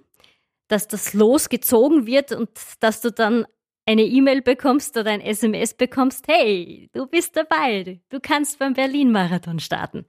dass 0.68 0.86
das 0.86 1.14
Los 1.14 1.48
gezogen 1.48 2.06
wird 2.06 2.32
und 2.32 2.50
dass 2.80 3.00
du 3.00 3.10
dann 3.10 3.46
eine 3.86 4.02
E-Mail 4.02 4.42
bekommst 4.42 4.96
oder 4.98 5.10
ein 5.10 5.22
SMS 5.22 5.74
bekommst, 5.74 6.28
hey, 6.28 6.90
du 6.92 7.06
bist 7.06 7.36
dabei, 7.36 8.00
du 8.10 8.20
kannst 8.20 8.58
beim 8.58 8.74
Berlin-Marathon 8.74 9.60
starten. 9.60 10.04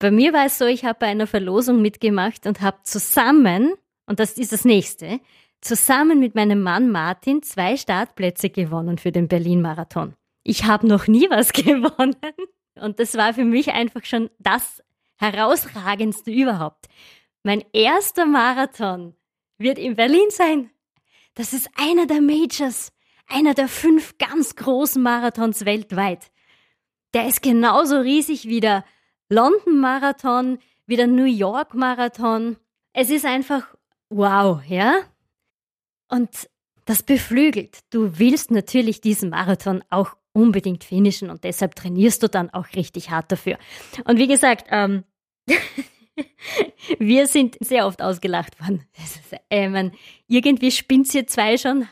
Bei 0.00 0.10
mir 0.10 0.32
war 0.32 0.46
es 0.46 0.56
so, 0.56 0.64
ich 0.64 0.86
habe 0.86 0.98
bei 0.98 1.06
einer 1.06 1.26
Verlosung 1.26 1.82
mitgemacht 1.82 2.46
und 2.46 2.62
habe 2.62 2.78
zusammen, 2.84 3.74
und 4.06 4.18
das 4.18 4.38
ist 4.38 4.50
das 4.50 4.64
nächste, 4.64 5.20
zusammen 5.60 6.18
mit 6.18 6.34
meinem 6.34 6.62
Mann 6.62 6.90
Martin 6.90 7.42
zwei 7.42 7.76
Startplätze 7.76 8.48
gewonnen 8.48 8.96
für 8.96 9.12
den 9.12 9.28
Berlin-Marathon. 9.28 10.14
Ich 10.42 10.64
habe 10.64 10.88
noch 10.88 11.06
nie 11.06 11.28
was 11.28 11.52
gewonnen. 11.52 12.16
Und 12.80 12.98
das 12.98 13.14
war 13.14 13.34
für 13.34 13.44
mich 13.44 13.72
einfach 13.72 14.06
schon 14.06 14.30
das 14.38 14.82
herausragendste 15.16 16.30
überhaupt. 16.30 16.86
Mein 17.42 17.62
erster 17.74 18.24
Marathon 18.24 19.14
wird 19.58 19.78
in 19.78 19.96
Berlin 19.96 20.30
sein. 20.30 20.70
Das 21.34 21.52
ist 21.52 21.68
einer 21.76 22.06
der 22.06 22.22
Majors, 22.22 22.90
einer 23.26 23.52
der 23.52 23.68
fünf 23.68 24.16
ganz 24.16 24.56
großen 24.56 25.02
Marathons 25.02 25.66
weltweit. 25.66 26.30
Der 27.12 27.26
ist 27.26 27.42
genauso 27.42 27.98
riesig 28.00 28.48
wie 28.48 28.60
der 28.60 28.82
London-Marathon, 29.30 30.58
wieder 30.86 31.06
New 31.06 31.24
York-Marathon. 31.24 32.56
Es 32.92 33.10
ist 33.10 33.24
einfach 33.24 33.74
wow, 34.10 34.60
ja? 34.66 35.00
Und 36.08 36.28
das 36.84 37.02
beflügelt. 37.02 37.78
Du 37.90 38.18
willst 38.18 38.50
natürlich 38.50 39.00
diesen 39.00 39.30
Marathon 39.30 39.82
auch 39.90 40.16
unbedingt 40.32 40.84
finishen 40.84 41.30
und 41.30 41.44
deshalb 41.44 41.74
trainierst 41.74 42.22
du 42.22 42.28
dann 42.28 42.50
auch 42.50 42.66
richtig 42.74 43.10
hart 43.10 43.30
dafür. 43.32 43.58
Und 44.04 44.18
wie 44.18 44.26
gesagt, 44.26 44.66
ähm, 44.70 45.04
wir 46.98 47.26
sind 47.26 47.56
sehr 47.60 47.86
oft 47.86 48.02
ausgelacht 48.02 48.60
worden. 48.60 48.84
Ist, 48.96 49.20
äh, 49.50 49.68
man, 49.68 49.92
irgendwie 50.26 50.70
spinnt 50.70 51.12
ihr 51.14 51.26
zwei 51.26 51.56
schon, 51.56 51.88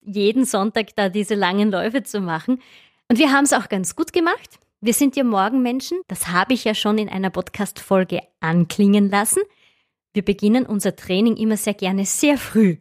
jeden 0.00 0.44
Sonntag 0.44 0.94
da 0.96 1.08
diese 1.08 1.34
langen 1.34 1.70
Läufe 1.70 2.02
zu 2.02 2.20
machen. 2.20 2.62
Und 3.08 3.18
wir 3.18 3.32
haben 3.32 3.44
es 3.44 3.52
auch 3.52 3.68
ganz 3.68 3.96
gut 3.96 4.12
gemacht. 4.12 4.58
Wir 4.80 4.94
sind 4.94 5.16
ja 5.16 5.24
Morgenmenschen, 5.24 6.02
das 6.06 6.28
habe 6.28 6.54
ich 6.54 6.62
ja 6.62 6.72
schon 6.72 6.98
in 6.98 7.08
einer 7.08 7.30
Podcast-Folge 7.30 8.20
anklingen 8.38 9.10
lassen. 9.10 9.42
Wir 10.12 10.24
beginnen 10.24 10.66
unser 10.66 10.94
Training 10.94 11.36
immer 11.36 11.56
sehr 11.56 11.74
gerne 11.74 12.04
sehr 12.06 12.38
früh. 12.38 12.76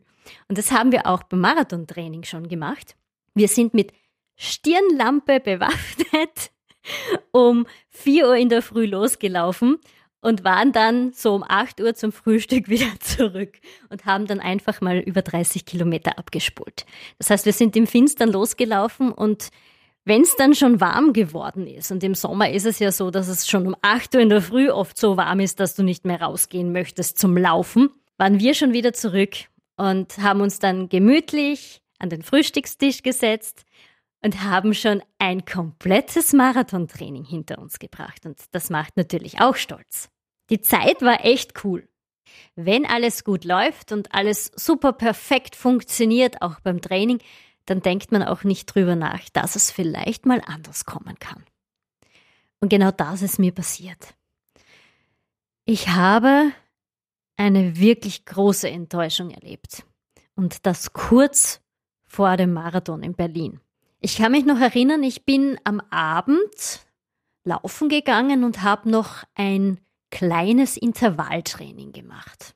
Und 0.48 0.60
das 0.60 0.72
haben 0.72 0.92
wir 0.92 1.08
auch 1.08 1.24
beim 1.24 1.40
Marathontraining 1.40 2.22
schon 2.22 2.50
gemacht. 2.50 2.96
Wir 3.34 3.48
sind 3.48 3.74
mit 3.74 3.94
Stirnlampe 4.36 5.40
bewaffnet 5.40 6.52
um 7.32 7.66
4 7.90 8.28
Uhr 8.28 8.36
in 8.36 8.50
der 8.50 8.62
Früh 8.62 8.86
losgelaufen 8.86 9.78
und 10.22 10.44
waren 10.44 10.74
dann 10.74 11.14
so 11.14 11.34
um 11.34 11.44
8 11.44 11.82
Uhr 11.82 11.96
zum 11.96 12.12
Frühstück 12.12 12.70
wieder 12.70 13.00
zurück 13.00 13.60
und 13.90 14.06
haben 14.06 14.28
dann 14.28 14.40
einfach 14.40 14.82
mal 14.82 15.00
über 15.00 15.24
30 15.24 15.66
Kilometer 15.66 16.20
abgespult. 16.20 16.86
Das 17.18 17.32
heißt, 17.32 17.48
wir 17.48 17.54
sind 17.54 17.76
im 17.76 17.88
Finstern 17.88 18.32
losgelaufen 18.32 19.12
und 19.12 19.50
wenn 20.08 20.22
es 20.22 20.36
dann 20.38 20.56
schon 20.56 20.80
warm 20.80 21.12
geworden 21.12 21.68
ist, 21.68 21.92
und 21.92 22.02
im 22.04 22.16
Sommer 22.16 22.50
ist 22.50 22.66
es 22.66 22.80
ja 22.80 22.92
so, 22.92 23.12
dass 23.12 23.28
es 23.28 23.48
schon 23.48 23.68
um 23.68 23.76
8 23.82 24.16
Uhr 24.16 24.22
in 24.22 24.30
der 24.30 24.42
Früh 24.42 24.70
oft 24.70 24.98
so 24.98 25.18
warm 25.18 25.42
ist, 25.42 25.60
dass 25.60 25.76
du 25.76 25.84
nicht 25.84 26.06
mehr 26.06 26.22
rausgehen 26.22 26.72
möchtest 26.72 27.20
zum 27.20 27.36
Laufen, 27.36 27.90
waren 28.18 28.40
wir 28.40 28.54
schon 28.54 28.72
wieder 28.72 28.94
zurück 28.94 29.36
und 29.76 30.18
haben 30.20 30.40
uns 30.40 30.60
dann 30.60 30.88
gemütlich 30.88 31.82
an 32.00 32.10
den 32.10 32.24
Frühstückstisch 32.24 33.04
gesetzt 33.04 33.66
und 34.22 34.44
haben 34.44 34.74
schon 34.74 35.04
ein 35.20 35.44
komplettes 35.44 36.32
Marathontraining 36.32 37.26
hinter 37.26 37.60
uns 37.60 37.78
gebracht. 37.78 38.26
Und 38.26 38.40
das 38.52 38.70
macht 38.70 38.96
natürlich 38.96 39.42
auch 39.42 39.56
stolz. 39.56 40.10
Die 40.50 40.62
Zeit 40.62 41.02
war 41.02 41.26
echt 41.26 41.66
cool. 41.66 41.88
Wenn 42.56 42.86
alles 42.86 43.24
gut 43.24 43.44
läuft 43.44 43.92
und 43.92 44.14
alles 44.14 44.52
super 44.56 44.94
perfekt 44.94 45.56
funktioniert, 45.56 46.42
auch 46.42 46.60
beim 46.62 46.82
Training, 46.82 47.20
dann 47.68 47.82
denkt 47.82 48.12
man 48.12 48.24
auch 48.24 48.44
nicht 48.44 48.66
drüber 48.66 48.96
nach, 48.96 49.30
dass 49.30 49.56
es 49.56 49.70
vielleicht 49.72 50.26
mal 50.26 50.42
anders 50.46 50.86
kommen 50.86 51.20
kann. 51.20 51.44
Und 52.60 52.70
genau 52.70 52.92
das 52.92 53.22
ist 53.22 53.38
mir 53.38 53.54
passiert. 53.54 54.16
Ich 55.66 55.90
habe 55.90 56.52
eine 57.36 57.78
wirklich 57.78 58.26
große 58.26 58.70
Enttäuschung 58.70 59.30
erlebt. 59.30 59.86
Und 60.36 60.66
das 60.66 60.94
kurz 60.94 61.62
vor 62.06 62.38
dem 62.38 62.54
Marathon 62.54 63.04
in 63.04 63.14
Berlin. 63.14 63.60
Ich 64.00 64.18
kann 64.18 64.32
mich 64.32 64.46
noch 64.46 64.60
erinnern, 64.60 65.04
ich 65.04 65.26
bin 65.26 65.60
am 65.64 65.82
Abend 65.90 66.86
laufen 67.44 67.90
gegangen 67.90 68.44
und 68.44 68.64
habe 68.64 68.90
noch 68.90 69.24
ein 69.36 69.80
kleines 70.10 70.78
Intervalltraining 70.78 71.92
gemacht. 71.92 72.56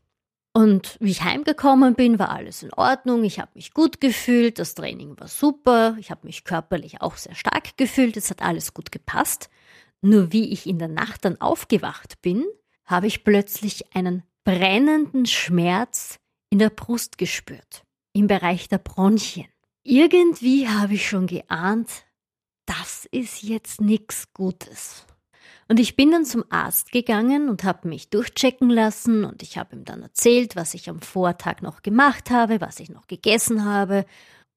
Und 0.53 0.97
wie 0.99 1.11
ich 1.11 1.23
heimgekommen 1.23 1.95
bin, 1.95 2.19
war 2.19 2.29
alles 2.29 2.61
in 2.61 2.73
Ordnung. 2.73 3.23
Ich 3.23 3.39
habe 3.39 3.51
mich 3.53 3.73
gut 3.73 4.01
gefühlt, 4.01 4.59
das 4.59 4.75
Training 4.75 5.17
war 5.17 5.29
super, 5.29 5.95
ich 5.97 6.11
habe 6.11 6.27
mich 6.27 6.43
körperlich 6.43 7.01
auch 7.01 7.15
sehr 7.15 7.35
stark 7.35 7.77
gefühlt, 7.77 8.17
es 8.17 8.29
hat 8.29 8.41
alles 8.41 8.73
gut 8.73 8.91
gepasst. 8.91 9.49
Nur 10.01 10.33
wie 10.33 10.51
ich 10.51 10.67
in 10.67 10.79
der 10.79 10.89
Nacht 10.89 11.23
dann 11.23 11.39
aufgewacht 11.39 12.21
bin, 12.21 12.45
habe 12.85 13.07
ich 13.07 13.23
plötzlich 13.23 13.95
einen 13.95 14.23
brennenden 14.43 15.25
Schmerz 15.25 16.19
in 16.49 16.59
der 16.59 16.69
Brust 16.69 17.17
gespürt, 17.17 17.83
im 18.11 18.27
Bereich 18.27 18.67
der 18.67 18.79
Bronchien. 18.79 19.47
Irgendwie 19.83 20.67
habe 20.67 20.95
ich 20.95 21.07
schon 21.07 21.27
geahnt, 21.27 21.89
das 22.65 23.07
ist 23.11 23.41
jetzt 23.43 23.79
nichts 23.79 24.33
Gutes. 24.33 25.05
Und 25.71 25.79
ich 25.79 25.95
bin 25.95 26.11
dann 26.11 26.25
zum 26.25 26.43
Arzt 26.49 26.91
gegangen 26.91 27.47
und 27.47 27.63
habe 27.63 27.87
mich 27.87 28.09
durchchecken 28.09 28.69
lassen 28.69 29.23
und 29.23 29.41
ich 29.41 29.57
habe 29.57 29.73
ihm 29.73 29.85
dann 29.85 30.01
erzählt, 30.01 30.57
was 30.57 30.73
ich 30.73 30.89
am 30.89 30.99
Vortag 30.99 31.61
noch 31.61 31.81
gemacht 31.81 32.29
habe, 32.29 32.59
was 32.59 32.81
ich 32.81 32.89
noch 32.89 33.07
gegessen 33.07 33.63
habe. 33.63 34.05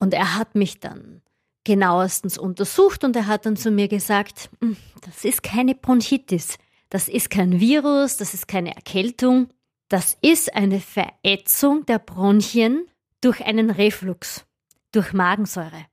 Und 0.00 0.12
er 0.12 0.35
hat 0.35 0.56
mich 0.56 0.80
dann 0.80 1.23
genauestens 1.62 2.37
untersucht 2.37 3.04
und 3.04 3.14
er 3.14 3.28
hat 3.28 3.47
dann 3.47 3.56
zu 3.56 3.71
mir 3.71 3.87
gesagt, 3.87 4.50
hm, 4.61 4.76
das 5.02 5.25
ist 5.25 5.44
keine 5.44 5.76
Bronchitis, 5.76 6.59
das 6.90 7.09
ist 7.09 7.30
kein 7.30 7.61
Virus, 7.61 8.16
das 8.16 8.35
ist 8.35 8.49
keine 8.49 8.75
Erkältung, 8.75 9.50
das 9.88 10.18
ist 10.21 10.52
eine 10.56 10.80
Verätzung 10.80 11.87
der 11.87 12.00
Bronchien 12.00 12.88
durch 13.21 13.44
einen 13.44 13.71
Reflux, 13.71 14.47
durch 14.90 15.12
Magensäure. 15.12 15.87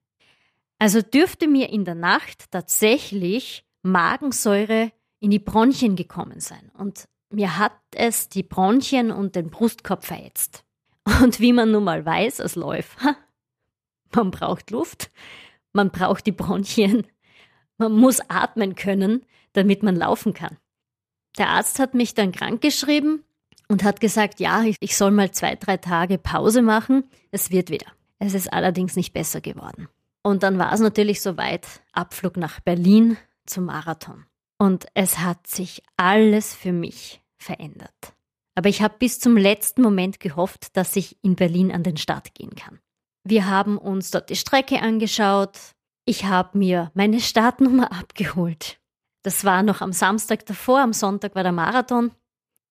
Also 0.79 1.03
dürfte 1.03 1.47
mir 1.47 1.69
in 1.69 1.85
der 1.85 1.93
Nacht 1.93 2.49
tatsächlich 2.49 3.63
Magensäure 3.83 4.91
in 5.21 5.31
die 5.31 5.39
Bronchien 5.39 5.95
gekommen 5.95 6.41
sein. 6.41 6.69
Und 6.77 7.07
mir 7.29 7.57
hat 7.57 7.73
es 7.95 8.27
die 8.27 8.43
Bronchien 8.43 9.11
und 9.11 9.35
den 9.35 9.49
Brustkorb 9.49 10.03
verätzt. 10.03 10.65
Und 11.23 11.39
wie 11.39 11.51
man 11.53 11.71
nun 11.71 11.83
mal 11.83 12.05
weiß 12.05 12.41
als 12.41 12.55
Läufer, 12.55 13.15
man 14.15 14.29
braucht 14.29 14.69
Luft, 14.69 15.09
man 15.73 15.89
braucht 15.89 16.27
die 16.27 16.31
Bronchien, 16.31 17.07
man 17.77 17.93
muss 17.93 18.19
atmen 18.29 18.75
können, 18.75 19.25
damit 19.53 19.81
man 19.81 19.95
laufen 19.95 20.35
kann. 20.35 20.57
Der 21.39 21.49
Arzt 21.49 21.79
hat 21.79 21.95
mich 21.95 22.13
dann 22.13 22.31
krankgeschrieben 22.31 23.23
und 23.67 23.83
hat 23.83 23.99
gesagt, 23.99 24.39
ja, 24.39 24.63
ich 24.79 24.95
soll 24.95 25.11
mal 25.11 25.31
zwei, 25.31 25.55
drei 25.55 25.77
Tage 25.77 26.19
Pause 26.19 26.61
machen. 26.61 27.05
Es 27.31 27.49
wird 27.49 27.71
wieder. 27.71 27.87
Es 28.19 28.35
ist 28.35 28.53
allerdings 28.53 28.95
nicht 28.95 29.13
besser 29.13 29.41
geworden. 29.41 29.87
Und 30.21 30.43
dann 30.43 30.59
war 30.59 30.71
es 30.71 30.81
natürlich 30.81 31.21
soweit, 31.21 31.65
Abflug 31.93 32.37
nach 32.37 32.59
Berlin 32.59 33.17
zum 33.47 33.65
Marathon. 33.65 34.25
Und 34.62 34.86
es 34.94 35.18
hat 35.18 35.48
sich 35.48 35.82
alles 35.98 36.53
für 36.53 36.72
mich 36.72 37.20
verändert. 37.36 38.13
Aber 38.53 38.70
ich 38.70 38.84
habe 38.84 38.94
bis 39.00 39.20
zum 39.20 39.36
letzten 39.36 39.82
Moment 39.82 40.20
gehofft, 40.20 40.77
dass 40.77 40.96
ich 40.96 41.18
in 41.24 41.36
Berlin 41.36 41.72
an 41.72 41.82
den 41.82 41.98
Start 41.98 42.36
gehen 42.36 42.53
kann. 42.53 42.80
Wir 43.24 43.48
haben 43.48 43.80
uns 43.80 44.12
dort 44.12 44.30
die 44.30 44.36
Strecke 44.36 44.80
angeschaut. 44.80 45.58
Ich 46.06 46.25
habe 46.25 46.60
mir 46.60 46.91
meine 46.94 47.22
Startnummer 47.22 47.91
abgeholt. 48.00 48.80
Das 49.24 49.46
war 49.46 49.63
noch 49.63 49.82
am 49.82 49.94
Samstag 49.94 50.46
davor, 50.46 50.82
am 50.82 50.94
Sonntag 50.94 51.34
war 51.34 51.41
der 51.41 51.53
Marathon. 51.53 52.12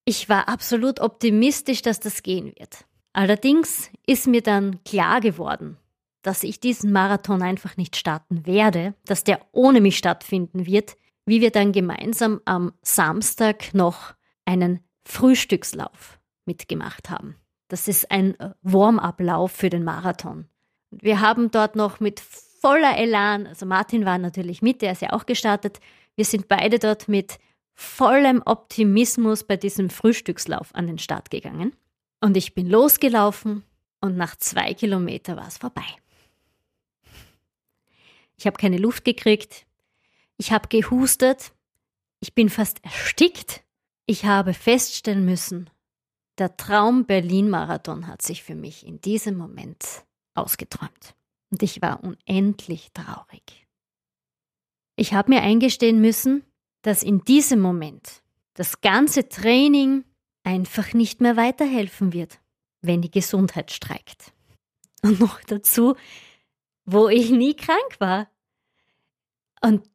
Ich 0.04 0.28
war 0.28 0.48
absolut 0.48 1.00
optimistisch, 1.00 1.82
dass 1.82 1.98
das 1.98 2.22
gehen 2.22 2.52
wird. 2.56 2.84
Allerdings 3.14 3.90
ist 4.06 4.28
mir 4.28 4.42
dann 4.42 4.84
klar 4.84 5.20
geworden, 5.20 5.76
dass 6.22 6.44
ich 6.44 6.60
diesen 6.60 6.92
Marathon 6.92 7.42
einfach 7.42 7.76
nicht 7.76 7.96
starten 7.96 8.46
werde, 8.46 8.94
dass 9.06 9.24
der 9.24 9.40
ohne 9.50 9.80
mich 9.80 9.98
stattfinden 9.98 10.66
wird, 10.66 10.94
wie 11.26 11.40
wir 11.40 11.50
dann 11.50 11.72
gemeinsam 11.72 12.40
am 12.44 12.72
Samstag 12.82 13.74
noch 13.74 14.14
einen 14.44 14.80
Frühstückslauf 15.04 16.18
mitgemacht 16.44 17.10
haben. 17.10 17.36
Das 17.68 17.88
ist 17.88 18.10
ein 18.10 18.36
Warm-up-Lauf 18.62 19.52
für 19.52 19.70
den 19.70 19.84
Marathon. 19.84 20.48
Wir 20.90 21.20
haben 21.20 21.50
dort 21.50 21.76
noch 21.76 22.00
mit 22.00 22.20
voller 22.20 22.96
Elan, 22.98 23.46
also 23.46 23.64
Martin 23.64 24.04
war 24.04 24.18
natürlich 24.18 24.60
mit, 24.60 24.82
der 24.82 24.92
ist 24.92 25.02
ja 25.02 25.12
auch 25.12 25.24
gestartet. 25.24 25.80
Wir 26.16 26.24
sind 26.24 26.48
beide 26.48 26.78
dort 26.78 27.08
mit 27.08 27.38
vollem 27.74 28.42
Optimismus 28.44 29.44
bei 29.44 29.56
diesem 29.56 29.88
Frühstückslauf 29.88 30.74
an 30.74 30.86
den 30.86 30.98
Start 30.98 31.30
gegangen. 31.30 31.74
Und 32.20 32.36
ich 32.36 32.54
bin 32.54 32.68
losgelaufen 32.68 33.62
und 34.00 34.16
nach 34.16 34.36
zwei 34.36 34.74
Kilometern 34.74 35.36
war 35.36 35.46
es 35.46 35.56
vorbei. 35.56 35.86
Ich 38.36 38.46
habe 38.46 38.58
keine 38.58 38.78
Luft 38.78 39.04
gekriegt, 39.04 39.66
ich 40.40 40.52
habe 40.52 40.68
gehustet. 40.68 41.52
Ich 42.20 42.34
bin 42.34 42.48
fast 42.48 42.82
erstickt. 42.82 43.62
Ich 44.06 44.24
habe 44.24 44.54
feststellen 44.54 45.24
müssen, 45.24 45.68
der 46.38 46.56
Traum 46.56 47.04
Berlin-Marathon 47.04 48.06
hat 48.06 48.22
sich 48.22 48.42
für 48.42 48.54
mich 48.54 48.86
in 48.86 49.00
diesem 49.02 49.36
Moment 49.36 49.84
ausgeträumt. 50.34 51.14
Und 51.50 51.62
ich 51.62 51.82
war 51.82 52.02
unendlich 52.02 52.90
traurig. 52.92 53.68
Ich 54.96 55.12
habe 55.12 55.30
mir 55.30 55.42
eingestehen 55.42 56.00
müssen, 56.00 56.42
dass 56.82 57.02
in 57.02 57.22
diesem 57.24 57.60
Moment 57.60 58.22
das 58.54 58.80
ganze 58.80 59.28
Training 59.28 60.04
einfach 60.42 60.94
nicht 60.94 61.20
mehr 61.20 61.36
weiterhelfen 61.36 62.14
wird, 62.14 62.40
wenn 62.80 63.02
die 63.02 63.10
Gesundheit 63.10 63.70
streikt. 63.70 64.32
Und 65.02 65.20
noch 65.20 65.42
dazu, 65.42 65.96
wo 66.86 67.08
ich 67.08 67.30
nie 67.30 67.54
krank 67.54 67.96
war. 67.98 68.30
Und 69.60 69.90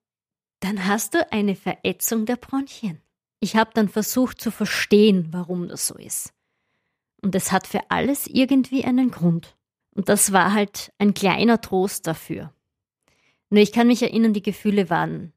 dann 0.66 0.88
hast 0.88 1.14
du 1.14 1.32
eine 1.32 1.56
Verätzung 1.56 2.26
der 2.26 2.38
Bronchien. 2.38 3.00
Ich 3.40 3.56
habe 3.56 3.70
dann 3.74 3.88
versucht 3.88 4.42
zu 4.42 4.50
verstehen, 4.50 5.28
warum 5.32 5.68
das 5.68 5.86
so 5.86 5.96
ist. 5.96 6.34
Und 7.22 7.36
es 7.36 7.52
hat 7.52 7.68
für 7.68 7.82
alles 7.90 8.26
irgendwie 8.26 8.84
einen 8.84 9.12
Grund. 9.12 9.56
Und 9.94 10.10
das 10.10 10.32
war 10.32 10.54
halt 10.54 10.92
ein 10.98 11.14
kleiner 11.14 11.62
Trost 11.62 12.08
dafür. 12.08 12.52
Nur 13.50 13.62
ich 13.62 13.72
kann 13.72 13.88
mich 13.88 14.02
erinnern, 14.02 14.34
die 14.34 14.42
Gefühle 14.42 14.90
waren 14.90 15.34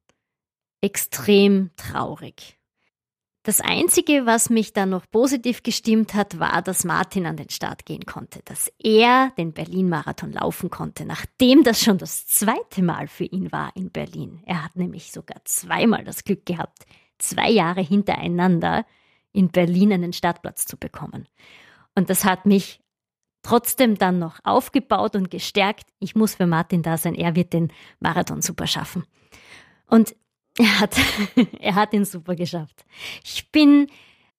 extrem 0.80 1.70
traurig. 1.76 2.57
Das 3.44 3.60
Einzige, 3.60 4.26
was 4.26 4.50
mich 4.50 4.72
dann 4.72 4.90
noch 4.90 5.08
positiv 5.10 5.62
gestimmt 5.62 6.14
hat, 6.14 6.38
war, 6.38 6.60
dass 6.60 6.84
Martin 6.84 7.24
an 7.24 7.36
den 7.36 7.50
Start 7.50 7.86
gehen 7.86 8.04
konnte, 8.04 8.40
dass 8.44 8.70
er 8.78 9.32
den 9.38 9.52
Berlin-Marathon 9.52 10.32
laufen 10.32 10.70
konnte, 10.70 11.06
nachdem 11.06 11.62
das 11.62 11.80
schon 11.80 11.98
das 11.98 12.26
zweite 12.26 12.82
Mal 12.82 13.06
für 13.06 13.24
ihn 13.24 13.50
war 13.52 13.72
in 13.74 13.90
Berlin. 13.90 14.42
Er 14.44 14.64
hat 14.64 14.76
nämlich 14.76 15.12
sogar 15.12 15.40
zweimal 15.44 16.04
das 16.04 16.24
Glück 16.24 16.44
gehabt, 16.44 16.84
zwei 17.18 17.50
Jahre 17.50 17.80
hintereinander 17.80 18.84
in 19.32 19.48
Berlin 19.48 19.92
einen 19.92 20.12
Startplatz 20.12 20.66
zu 20.66 20.76
bekommen. 20.76 21.28
Und 21.94 22.10
das 22.10 22.24
hat 22.24 22.44
mich 22.44 22.80
trotzdem 23.42 23.96
dann 23.96 24.18
noch 24.18 24.40
aufgebaut 24.44 25.14
und 25.16 25.30
gestärkt. 25.30 25.88
Ich 26.00 26.14
muss 26.14 26.34
für 26.34 26.46
Martin 26.46 26.82
da 26.82 26.96
sein, 26.96 27.14
er 27.14 27.34
wird 27.34 27.52
den 27.52 27.72
Marathon 28.00 28.42
super 28.42 28.66
schaffen. 28.66 29.04
Und 29.86 30.14
er 30.58 30.80
hat, 30.80 30.96
er 31.60 31.74
hat 31.74 31.92
ihn 31.94 32.04
super 32.04 32.34
geschafft. 32.34 32.84
Ich 33.24 33.50
bin 33.50 33.88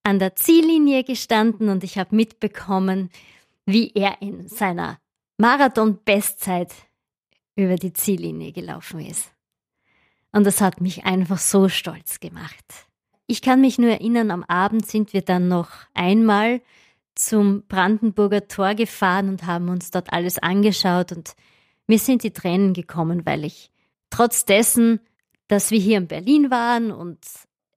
an 0.03 0.19
der 0.19 0.36
Ziellinie 0.36 1.03
gestanden 1.03 1.69
und 1.69 1.84
ich 1.84 1.97
habe 1.97 2.15
mitbekommen, 2.15 3.10
wie 3.65 3.91
er 3.93 4.21
in 4.21 4.47
seiner 4.47 4.99
Marathon-Bestzeit 5.38 6.73
über 7.55 7.75
die 7.75 7.93
Ziellinie 7.93 8.51
gelaufen 8.51 8.99
ist. 8.99 9.32
Und 10.32 10.45
das 10.45 10.62
hat 10.62 10.82
mich 10.82 11.05
einfach 11.05 11.39
so 11.39 11.69
stolz 11.69 12.19
gemacht. 12.19 12.65
Ich 13.27 13.41
kann 13.41 13.62
mich 13.62 13.77
nur 13.77 13.91
erinnern, 13.91 14.32
am 14.32 14.43
Abend 14.43 14.86
sind 14.88 15.13
wir 15.13 15.21
dann 15.21 15.47
noch 15.47 15.69
einmal 15.93 16.62
zum 17.15 17.63
Brandenburger 17.67 18.47
Tor 18.47 18.75
gefahren 18.75 19.29
und 19.29 19.45
haben 19.45 19.69
uns 19.69 19.91
dort 19.91 20.12
alles 20.13 20.38
angeschaut 20.39 21.12
und 21.12 21.36
mir 21.88 21.99
sind 21.99 22.23
die 22.23 22.32
Tränen 22.32 22.73
gekommen, 22.73 23.25
weil 23.25 23.43
ich 23.43 23.71
trotz 24.10 24.45
dessen 24.45 24.99
dass 25.49 25.71
wir 25.71 25.79
hier 25.79 25.97
in 25.97 26.07
Berlin 26.07 26.51
waren 26.51 26.91
und 26.91 27.19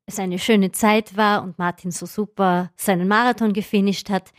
es 0.07 0.19
eine 0.19 0.39
schöne 0.39 0.73
Zeit 0.73 1.17
war 1.17 1.43
und 1.43 1.59
Martin 1.59 1.91
so 1.91 2.07
super 2.07 2.71
seinen 2.77 3.09
Marathon 3.09 3.53
gefinisht 3.53 4.11
hat, 4.11 4.33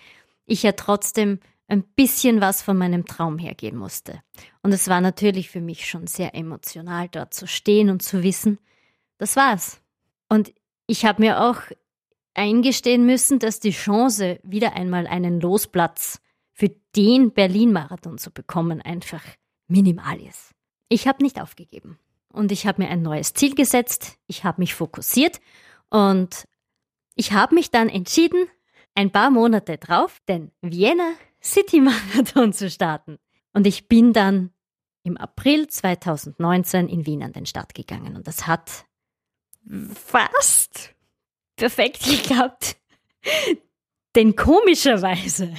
ich 0.46 0.64
ja 0.64 0.74
trotzdem 0.74 1.40
ein 1.68 1.84
bisschen 1.84 2.42
was 2.42 2.62
von 2.62 2.78
meinem 2.78 3.06
Traum 3.06 3.40
hergeben 3.40 3.80
musste. 3.80 4.22
Und 4.62 4.72
es 4.72 4.88
war 4.88 5.02
natürlich 5.02 5.50
für 5.50 5.62
mich 5.62 5.88
schon 5.90 6.06
sehr 6.06 6.36
emotional, 6.36 7.10
dort 7.10 7.34
zu 7.34 7.48
stehen 7.48 7.90
und 7.90 8.04
zu 8.04 8.22
wissen, 8.22 8.60
das 9.18 9.36
war's. 9.36 9.82
Und 10.30 10.54
ich 10.86 11.06
habe 11.06 11.24
mir 11.24 11.42
auch 11.42 11.58
eingestehen 12.36 13.06
müssen, 13.06 13.40
dass 13.40 13.60
die 13.60 13.72
Chance, 13.72 14.40
wieder 14.44 14.74
einmal 14.74 15.08
einen 15.08 15.42
Losplatz 15.42 16.22
für 16.52 16.70
den 16.96 17.32
Berlin-Marathon 17.32 18.20
zu 18.20 18.32
bekommen, 18.32 18.82
einfach 18.82 19.24
minimal 19.68 20.22
ist. 20.22 20.52
Ich 20.90 21.08
habe 21.08 21.24
nicht 21.24 21.42
aufgegeben 21.42 21.98
und 22.34 22.52
ich 22.52 22.68
habe 22.68 22.82
mir 22.82 22.90
ein 22.90 23.02
neues 23.02 23.34
Ziel 23.34 23.56
gesetzt, 23.56 24.18
ich 24.28 24.44
habe 24.44 24.62
mich 24.62 24.74
fokussiert 24.74 25.40
und 25.90 26.48
ich 27.16 27.32
habe 27.32 27.56
mich 27.56 27.72
dann 27.72 27.90
entschieden, 27.90 28.48
ein 28.96 29.12
paar 29.12 29.30
Monate 29.30 29.78
drauf 29.78 30.20
den 30.28 30.52
Vienna 30.62 31.14
City 31.42 31.80
Marathon 31.82 32.52
zu 32.52 32.70
starten. 32.70 33.20
Und 33.54 33.68
ich 33.68 33.88
bin 33.88 34.14
dann 34.14 34.52
im 35.04 35.18
April 35.18 35.68
2019 35.68 36.88
in 36.88 37.06
Wien 37.06 37.24
an 37.24 37.34
den 37.34 37.46
Start 37.46 37.76
gegangen 37.76 38.16
und 38.16 38.28
das 38.28 38.48
hat 38.48 38.86
fast 39.94 40.96
perfekt 41.56 42.04
geklappt. 42.10 42.78
Denn 44.16 44.36
komischerweise, 44.36 45.54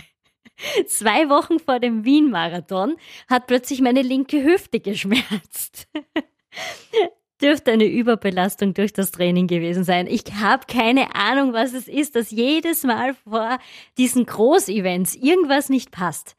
zwei 0.86 1.28
Wochen 1.28 1.58
vor 1.58 1.78
dem 1.78 2.04
Wien-Marathon 2.04 2.96
hat 3.28 3.46
plötzlich 3.46 3.80
meine 3.80 4.02
linke 4.02 4.42
Hüfte 4.42 4.80
geschmerzt. 4.80 5.88
dürfte 7.40 7.72
eine 7.72 7.84
Überbelastung 7.84 8.74
durch 8.74 8.92
das 8.92 9.10
Training 9.10 9.46
gewesen 9.46 9.84
sein. 9.84 10.06
Ich 10.06 10.24
habe 10.34 10.64
keine 10.66 11.14
Ahnung, 11.14 11.52
was 11.52 11.74
es 11.74 11.88
ist, 11.88 12.16
dass 12.16 12.30
jedes 12.30 12.84
Mal 12.84 13.14
vor 13.14 13.58
diesen 13.98 14.24
Großevents 14.24 15.14
irgendwas 15.16 15.68
nicht 15.68 15.90
passt. 15.90 16.36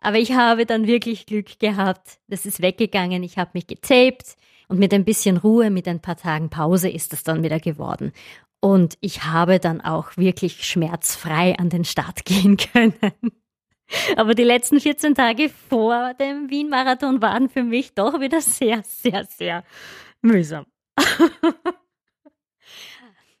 Aber 0.00 0.18
ich 0.18 0.32
habe 0.32 0.66
dann 0.66 0.86
wirklich 0.86 1.26
Glück 1.26 1.58
gehabt. 1.58 2.18
Das 2.28 2.46
ist 2.46 2.62
weggegangen. 2.62 3.22
Ich 3.22 3.38
habe 3.38 3.50
mich 3.54 3.66
getaped 3.66 4.36
und 4.68 4.78
mit 4.78 4.94
ein 4.94 5.04
bisschen 5.04 5.36
Ruhe, 5.36 5.70
mit 5.70 5.88
ein 5.88 6.00
paar 6.00 6.16
Tagen 6.16 6.48
Pause 6.48 6.88
ist 6.88 7.12
es 7.12 7.22
dann 7.22 7.42
wieder 7.42 7.60
geworden. 7.60 8.12
Und 8.60 8.96
ich 9.00 9.24
habe 9.24 9.60
dann 9.60 9.80
auch 9.80 10.16
wirklich 10.16 10.64
schmerzfrei 10.64 11.56
an 11.58 11.68
den 11.68 11.84
Start 11.84 12.24
gehen 12.24 12.56
können. 12.56 12.94
Aber 14.16 14.34
die 14.34 14.44
letzten 14.44 14.80
14 14.80 15.14
Tage 15.14 15.48
vor 15.48 16.14
dem 16.14 16.50
Wien-Marathon 16.50 17.22
waren 17.22 17.48
für 17.48 17.62
mich 17.62 17.94
doch 17.94 18.20
wieder 18.20 18.40
sehr, 18.40 18.82
sehr, 18.84 19.24
sehr 19.24 19.64
mühsam. 20.22 20.66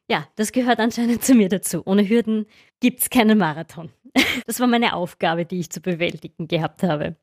ja, 0.08 0.28
das 0.36 0.52
gehört 0.52 0.78
anscheinend 0.78 1.24
zu 1.24 1.34
mir 1.34 1.48
dazu. 1.48 1.82
Ohne 1.84 2.08
Hürden 2.08 2.46
gibt 2.80 3.00
es 3.00 3.10
keinen 3.10 3.38
Marathon. 3.38 3.90
Das 4.46 4.60
war 4.60 4.66
meine 4.66 4.94
Aufgabe, 4.94 5.44
die 5.44 5.60
ich 5.60 5.70
zu 5.70 5.80
bewältigen 5.80 6.46
gehabt 6.46 6.82
habe. 6.82 7.16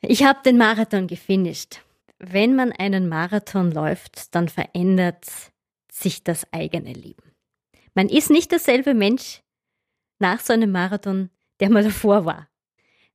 Ich 0.00 0.24
habe 0.24 0.40
den 0.44 0.56
Marathon 0.58 1.06
gefinisht. 1.06 1.80
Wenn 2.18 2.56
man 2.56 2.72
einen 2.72 3.08
Marathon 3.08 3.70
läuft, 3.70 4.34
dann 4.34 4.48
verändert 4.48 5.26
sich 5.92 6.24
das 6.24 6.52
eigene 6.52 6.92
Leben. 6.92 7.32
Man 7.94 8.08
ist 8.08 8.30
nicht 8.30 8.50
derselbe 8.50 8.94
Mensch 8.94 9.42
nach 10.18 10.40
so 10.40 10.52
einem 10.52 10.72
Marathon, 10.72 11.30
der 11.62 11.70
mal 11.70 11.84
davor 11.84 12.26
war. 12.26 12.48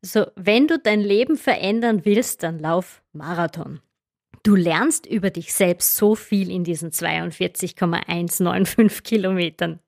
So, 0.02 0.26
wenn 0.36 0.68
du 0.68 0.80
dein 0.80 1.02
Leben 1.02 1.36
verändern 1.36 2.06
willst, 2.06 2.44
dann 2.44 2.60
lauf 2.60 3.04
Marathon. 3.12 3.82
Du 4.44 4.56
lernst 4.56 5.06
über 5.06 5.32
dich 5.32 5.54
selbst 5.54 5.98
so 5.98 6.16
viel 6.16 6.50
in 6.50 6.64
diesen 6.64 6.94
42,195 6.94 9.04
Kilometern. 9.04 9.82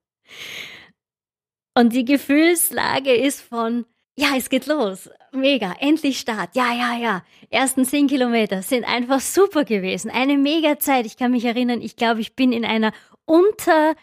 Und 1.73 1.93
die 1.93 2.03
Gefühlslage 2.03 3.13
ist 3.13 3.39
von, 3.39 3.85
ja, 4.17 4.31
es 4.35 4.49
geht 4.49 4.65
los. 4.65 5.09
Mega, 5.31 5.73
endlich 5.79 6.19
Start. 6.19 6.57
Ja, 6.57 6.73
ja, 6.73 6.97
ja. 6.97 7.23
Ersten 7.49 7.85
10 7.85 8.07
Kilometer 8.07 8.61
sind 8.61 8.83
einfach 8.83 9.21
super 9.21 9.63
gewesen. 9.63 10.11
Eine 10.11 10.37
mega 10.37 10.79
Zeit. 10.79 11.05
Ich 11.05 11.15
kann 11.15 11.31
mich 11.31 11.45
erinnern, 11.45 11.79
ich 11.81 11.95
glaube, 11.95 12.19
ich 12.19 12.35
bin 12.35 12.51
in 12.51 12.65
einer 12.65 12.91
unter 13.23 13.95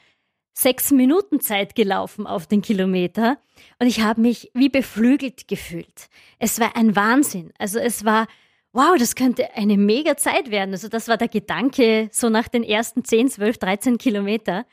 sechs 0.56 0.90
Minuten 0.90 1.40
Zeit 1.40 1.74
gelaufen 1.74 2.26
auf 2.26 2.46
den 2.46 2.62
Kilometer 2.62 3.38
und 3.78 3.88
ich 3.88 4.00
habe 4.00 4.22
mich 4.22 4.50
wie 4.54 4.70
beflügelt 4.70 5.48
gefühlt. 5.48 6.08
Es 6.38 6.58
war 6.58 6.76
ein 6.76 6.96
Wahnsinn. 6.96 7.52
Also 7.58 7.78
es 7.78 8.06
war, 8.06 8.26
wow, 8.72 8.96
das 8.98 9.14
könnte 9.14 9.54
eine 9.54 9.76
mega 9.76 10.16
Zeit 10.16 10.50
werden. 10.50 10.72
Also 10.72 10.88
das 10.88 11.08
war 11.08 11.18
der 11.18 11.28
Gedanke 11.28 12.08
so 12.10 12.30
nach 12.30 12.48
den 12.48 12.62
ersten 12.62 13.04
10, 13.04 13.28
12, 13.28 13.58
13 13.58 13.98
Kilometer. 13.98 14.64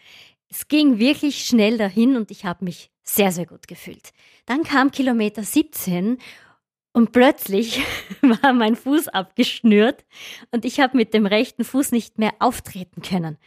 Es 0.50 0.70
ging 0.70 1.00
wirklich 1.00 1.46
schnell 1.46 1.78
dahin 1.78 2.16
und 2.16 2.32
ich 2.32 2.46
habe 2.46 2.64
mich 2.64 2.90
sehr, 3.04 3.34
sehr 3.34 3.46
gut 3.46 3.68
gefühlt. 3.68 4.12
Dann 4.46 4.64
kam 4.64 4.90
Kilometer 4.90 5.44
17 5.44 6.18
und 6.94 7.12
plötzlich 7.12 7.82
war 8.22 8.54
mein 8.54 8.78
Fuß 8.78 9.10
abgeschnürt 9.10 10.06
und 10.52 10.64
ich 10.64 10.80
habe 10.80 10.96
mit 10.96 11.14
dem 11.14 11.26
rechten 11.26 11.66
Fuß 11.66 11.92
nicht 11.92 12.20
mehr 12.20 12.32
auftreten 12.40 13.02
können. 13.02 13.38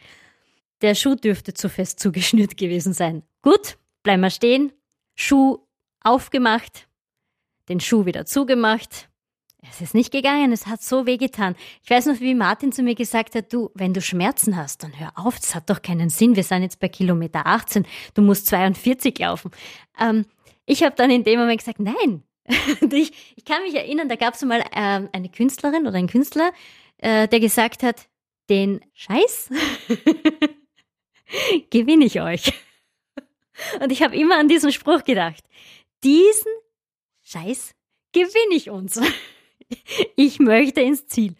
Der 0.81 0.95
Schuh 0.95 1.15
dürfte 1.15 1.53
zu 1.53 1.69
fest 1.69 1.99
zugeschnürt 1.99 2.57
gewesen 2.57 2.93
sein. 2.93 3.23
Gut, 3.41 3.77
bleiben 4.03 4.21
wir 4.21 4.29
stehen. 4.29 4.71
Schuh 5.15 5.59
aufgemacht, 6.01 6.87
den 7.69 7.79
Schuh 7.79 8.05
wieder 8.05 8.25
zugemacht. 8.25 9.09
Es 9.69 9.81
ist 9.81 9.95
nicht 9.95 10.11
gegangen, 10.11 10.51
es 10.51 10.67
hat 10.67 10.81
so 10.81 11.05
weh 11.05 11.17
getan. 11.17 11.55
Ich 11.83 11.89
weiß 11.89 12.05
noch, 12.05 12.19
wie 12.19 12.35
Martin 12.35 12.71
zu 12.71 12.83
mir 12.83 12.95
gesagt 12.95 13.35
hat, 13.35 13.51
du, 13.51 13.71
wenn 13.73 13.93
du 13.93 14.01
Schmerzen 14.01 14.55
hast, 14.55 14.83
dann 14.83 14.97
hör 14.97 15.11
auf, 15.15 15.39
das 15.39 15.55
hat 15.55 15.69
doch 15.69 15.81
keinen 15.81 16.09
Sinn. 16.09 16.35
Wir 16.35 16.43
sind 16.43 16.61
jetzt 16.61 16.79
bei 16.79 16.87
Kilometer 16.87 17.45
18, 17.45 17.85
du 18.13 18.21
musst 18.21 18.47
42 18.47 19.17
laufen. 19.19 19.51
Ähm, 19.99 20.25
ich 20.65 20.83
habe 20.83 20.95
dann 20.95 21.09
in 21.09 21.23
dem 21.23 21.39
Moment 21.39 21.59
gesagt, 21.59 21.79
nein. 21.79 22.23
ich, 22.91 23.11
ich, 23.35 23.45
kann 23.45 23.63
mich 23.63 23.75
erinnern, 23.75 24.07
da 24.07 24.15
gab 24.15 24.35
es 24.35 24.45
mal 24.45 24.61
äh, 24.61 25.07
eine 25.11 25.29
Künstlerin 25.29 25.87
oder 25.87 25.97
ein 25.97 26.07
Künstler, 26.07 26.53
äh, 26.99 27.27
der 27.27 27.39
gesagt 27.39 27.83
hat, 27.83 28.07
den 28.49 28.79
Scheiß 28.93 29.49
gewinne 31.69 32.05
ich 32.05 32.21
euch. 32.21 32.53
Und 33.81 33.91
ich 33.91 34.01
habe 34.01 34.15
immer 34.15 34.37
an 34.37 34.47
diesen 34.47 34.71
Spruch 34.71 35.03
gedacht. 35.03 35.43
Diesen 36.03 36.51
Scheiß 37.23 37.73
gewinne 38.13 38.55
ich 38.55 38.69
uns. 38.69 38.99
Ich 40.15 40.39
möchte 40.39 40.79
ins 40.79 41.07
Ziel. 41.07 41.35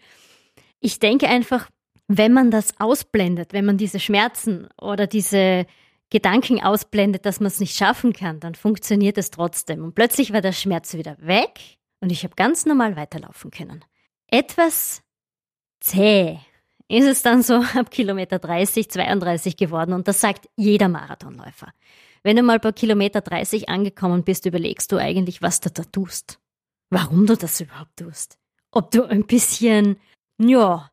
Ich 0.82 1.00
denke 1.00 1.30
einfach, 1.30 1.70
wenn 2.10 2.34
man 2.34 2.52
das 2.52 2.78
ausblendet, 2.78 3.54
wenn 3.54 3.64
man 3.64 3.78
diese 3.78 4.02
Schmerzen 4.02 4.68
oder 4.82 5.08
diese 5.08 5.66
Gedanken 6.10 6.62
ausblendet, 6.62 7.26
dass 7.26 7.40
man 7.40 7.48
es 7.48 7.62
nicht 7.62 7.78
schaffen 7.78 8.12
kann, 8.12 8.42
dann 8.42 8.54
funktioniert 8.54 9.18
es 9.18 9.32
trotzdem. 9.32 9.82
Und 9.84 9.96
plötzlich 9.96 10.34
war 10.34 10.42
der 10.42 10.52
Schmerz 10.52 10.94
wieder 10.94 11.16
weg 11.22 11.60
und 12.02 12.12
ich 12.12 12.24
habe 12.24 12.36
ganz 12.36 12.66
normal 12.66 12.98
weiterlaufen 12.98 13.50
können. 13.50 13.86
Etwas 14.28 15.04
zäh 15.80 16.40
ist 16.90 17.06
es 17.06 17.22
dann 17.22 17.44
so 17.44 17.56
ab 17.76 17.92
Kilometer 17.92 18.40
30, 18.40 18.90
32 18.90 19.58
geworden 19.58 19.94
und 19.94 20.08
das 20.08 20.22
sagt 20.22 20.50
jeder 20.56 20.88
Marathonläufer. 20.88 21.74
Wenn 22.24 22.36
du 22.36 22.44
mal 22.44 22.60
bei 22.60 22.72
Kilometer 22.72 23.22
30 23.22 23.70
angekommen 23.70 24.24
bist, 24.24 24.46
überlegst 24.46 24.92
du 24.92 24.98
eigentlich, 24.98 25.42
was 25.42 25.62
du 25.62 25.70
da 25.70 25.84
tust. 25.84 26.40
Warum 26.90 27.26
du 27.26 27.36
das 27.36 27.62
überhaupt 27.62 27.98
tust. 27.98 28.38
Ob 28.72 28.92
du 28.92 29.04
ein 29.04 29.26
bisschen, 29.26 29.98
ja, 30.38 30.90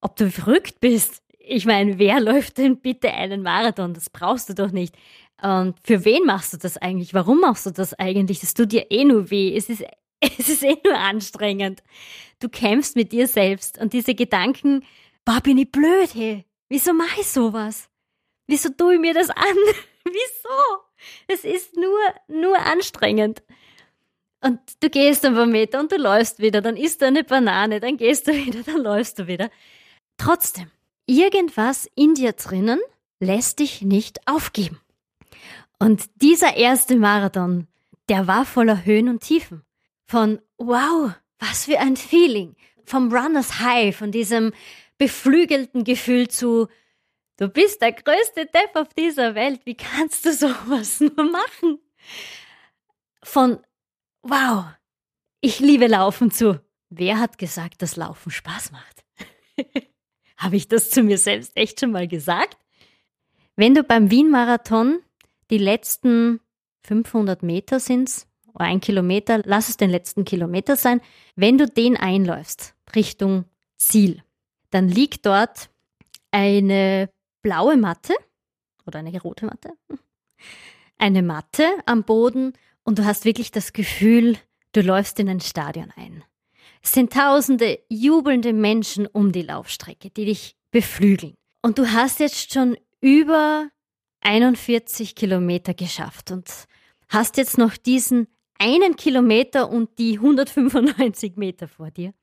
ob 0.00 0.16
du 0.16 0.30
verrückt 0.30 0.80
bist. 0.80 1.22
Ich 1.38 1.66
meine, 1.66 1.98
wer 1.98 2.20
läuft 2.20 2.58
denn 2.58 2.80
bitte 2.80 3.12
einen 3.12 3.42
Marathon? 3.42 3.94
Das 3.94 4.10
brauchst 4.10 4.48
du 4.48 4.54
doch 4.54 4.70
nicht. 4.70 4.94
Und 5.42 5.76
für 5.82 6.04
wen 6.04 6.24
machst 6.24 6.52
du 6.52 6.58
das 6.58 6.76
eigentlich? 6.76 7.14
Warum 7.14 7.40
machst 7.40 7.66
du 7.66 7.70
das 7.70 7.94
eigentlich? 7.94 8.40
Das 8.40 8.54
tut 8.54 8.72
dir 8.72 8.90
eh 8.90 9.04
nur 9.04 9.30
weh. 9.30 9.56
Es 9.56 9.68
ist, 9.68 9.84
es 10.20 10.48
ist 10.48 10.62
eh 10.62 10.76
nur 10.84 10.98
anstrengend. 10.98 11.82
Du 12.38 12.48
kämpfst 12.48 12.96
mit 12.96 13.12
dir 13.12 13.26
selbst 13.26 13.78
und 13.78 13.92
diese 13.92 14.14
Gedanken, 14.14 14.84
boah, 15.24 15.40
bin 15.40 15.58
ich 15.58 15.70
blöd, 15.70 16.14
hey. 16.14 16.44
Wieso 16.68 16.92
mache 16.92 17.20
ich 17.20 17.26
sowas? 17.26 17.88
Wieso 18.46 18.70
tue 18.70 18.94
ich 18.94 19.00
mir 19.00 19.14
das 19.14 19.30
an? 19.30 19.56
Wieso? 20.04 20.82
Es 21.26 21.44
ist 21.44 21.76
nur, 21.76 21.98
nur 22.28 22.58
anstrengend. 22.58 23.42
Und 24.40 24.58
du 24.80 24.90
gehst 24.90 25.24
ein 25.24 25.34
paar 25.34 25.46
Meter 25.46 25.78
und 25.80 25.92
du 25.92 25.96
läufst 25.96 26.40
wieder, 26.40 26.60
dann 26.60 26.76
isst 26.76 27.00
du 27.00 27.06
eine 27.06 27.22
Banane, 27.22 27.78
dann 27.80 27.96
gehst 27.96 28.26
du 28.26 28.32
wieder, 28.46 28.62
dann 28.62 28.82
läufst 28.82 29.18
du 29.18 29.26
wieder. 29.26 29.50
Trotzdem, 30.16 30.70
irgendwas 31.06 31.88
in 31.94 32.14
dir 32.14 32.32
drinnen 32.32 32.80
lässt 33.20 33.60
dich 33.60 33.82
nicht 33.82 34.26
aufgeben. 34.26 34.80
Und 35.78 36.04
dieser 36.16 36.56
erste 36.56 36.96
Marathon, 36.96 37.66
der 38.08 38.26
war 38.26 38.44
voller 38.44 38.84
Höhen 38.84 39.08
und 39.08 39.20
Tiefen. 39.22 39.62
Von 40.06 40.40
wow, 40.58 41.12
was 41.38 41.64
für 41.64 41.78
ein 41.78 41.96
Feeling. 41.96 42.56
Vom 42.84 43.12
Runners 43.12 43.60
High, 43.60 43.96
von 43.96 44.10
diesem 44.10 44.52
beflügelten 44.98 45.84
Gefühl 45.84 46.28
zu, 46.28 46.68
du 47.36 47.48
bist 47.48 47.82
der 47.82 47.92
größte 47.92 48.46
Depp 48.46 48.74
auf 48.74 48.94
dieser 48.94 49.34
Welt, 49.34 49.60
wie 49.64 49.76
kannst 49.76 50.24
du 50.24 50.32
sowas 50.32 51.00
nur 51.00 51.30
machen? 51.30 51.78
Von, 53.22 53.60
wow, 54.22 54.64
ich 55.40 55.60
liebe 55.60 55.86
Laufen 55.86 56.30
zu, 56.30 56.60
wer 56.90 57.18
hat 57.18 57.38
gesagt, 57.38 57.82
dass 57.82 57.96
Laufen 57.96 58.30
Spaß 58.30 58.72
macht? 58.72 59.04
Habe 60.36 60.56
ich 60.56 60.68
das 60.68 60.90
zu 60.90 61.02
mir 61.02 61.18
selbst 61.18 61.56
echt 61.56 61.80
schon 61.80 61.92
mal 61.92 62.08
gesagt? 62.08 62.58
Wenn 63.54 63.74
du 63.74 63.84
beim 63.84 64.10
Wien-Marathon 64.10 65.00
die 65.50 65.58
letzten 65.58 66.40
500 66.84 67.42
Meter 67.42 67.78
sind, 67.78 68.26
oder 68.54 68.64
ein 68.64 68.80
Kilometer, 68.80 69.42
lass 69.44 69.68
es 69.68 69.76
den 69.76 69.90
letzten 69.90 70.24
Kilometer 70.24 70.76
sein, 70.76 71.00
wenn 71.36 71.58
du 71.58 71.66
den 71.66 71.96
einläufst 71.96 72.74
Richtung 72.94 73.44
Ziel, 73.76 74.22
dann 74.72 74.88
liegt 74.88 75.24
dort 75.26 75.70
eine 76.32 77.08
blaue 77.42 77.76
Matte 77.76 78.14
oder 78.86 78.98
eine 78.98 79.20
rote 79.20 79.46
Matte, 79.46 79.74
eine 80.98 81.22
Matte 81.22 81.64
am 81.86 82.02
Boden 82.02 82.54
und 82.82 82.98
du 82.98 83.04
hast 83.04 83.24
wirklich 83.24 83.50
das 83.52 83.72
Gefühl, 83.72 84.38
du 84.72 84.80
läufst 84.80 85.20
in 85.20 85.28
ein 85.28 85.40
Stadion 85.40 85.92
ein. 85.94 86.24
Es 86.82 86.92
sind 86.92 87.12
tausende 87.12 87.78
jubelnde 87.88 88.52
Menschen 88.52 89.06
um 89.06 89.30
die 89.30 89.42
Laufstrecke, 89.42 90.10
die 90.10 90.24
dich 90.24 90.56
beflügeln. 90.72 91.34
Und 91.60 91.78
du 91.78 91.92
hast 91.92 92.18
jetzt 92.18 92.52
schon 92.52 92.76
über 93.00 93.68
41 94.22 95.14
Kilometer 95.14 95.74
geschafft 95.74 96.30
und 96.30 96.50
hast 97.08 97.36
jetzt 97.36 97.58
noch 97.58 97.76
diesen 97.76 98.26
einen 98.58 98.96
Kilometer 98.96 99.70
und 99.70 99.98
die 99.98 100.14
195 100.14 101.36
Meter 101.36 101.68
vor 101.68 101.90
dir. 101.90 102.14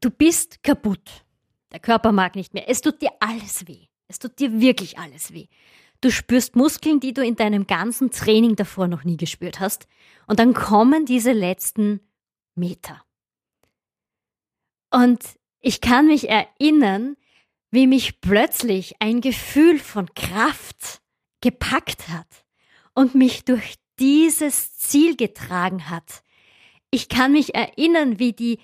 Du 0.00 0.10
bist 0.10 0.62
kaputt. 0.62 1.24
Der 1.74 1.80
Körper 1.80 2.12
mag 2.12 2.36
nicht 2.36 2.54
mehr. 2.54 2.68
Es 2.68 2.82
tut 2.82 3.02
dir 3.02 3.10
alles 3.18 3.66
weh. 3.66 3.88
Es 4.06 4.20
tut 4.20 4.38
dir 4.38 4.60
wirklich 4.60 4.96
alles 4.96 5.32
weh. 5.32 5.48
Du 6.00 6.12
spürst 6.12 6.54
Muskeln, 6.54 7.00
die 7.00 7.12
du 7.12 7.24
in 7.24 7.34
deinem 7.34 7.66
ganzen 7.66 8.12
Training 8.12 8.54
davor 8.54 8.86
noch 8.86 9.02
nie 9.02 9.16
gespürt 9.16 9.58
hast. 9.58 9.88
Und 10.28 10.38
dann 10.38 10.54
kommen 10.54 11.04
diese 11.04 11.32
letzten 11.32 11.98
Meter. 12.54 13.02
Und 14.92 15.24
ich 15.58 15.80
kann 15.80 16.06
mich 16.06 16.28
erinnern, 16.28 17.16
wie 17.72 17.88
mich 17.88 18.20
plötzlich 18.20 18.94
ein 19.00 19.20
Gefühl 19.20 19.80
von 19.80 20.14
Kraft 20.14 21.02
gepackt 21.40 22.08
hat 22.08 22.44
und 22.94 23.16
mich 23.16 23.44
durch 23.44 23.74
dieses 23.98 24.78
Ziel 24.78 25.16
getragen 25.16 25.90
hat. 25.90 26.22
Ich 26.92 27.08
kann 27.08 27.32
mich 27.32 27.56
erinnern, 27.56 28.20
wie 28.20 28.32
die 28.32 28.60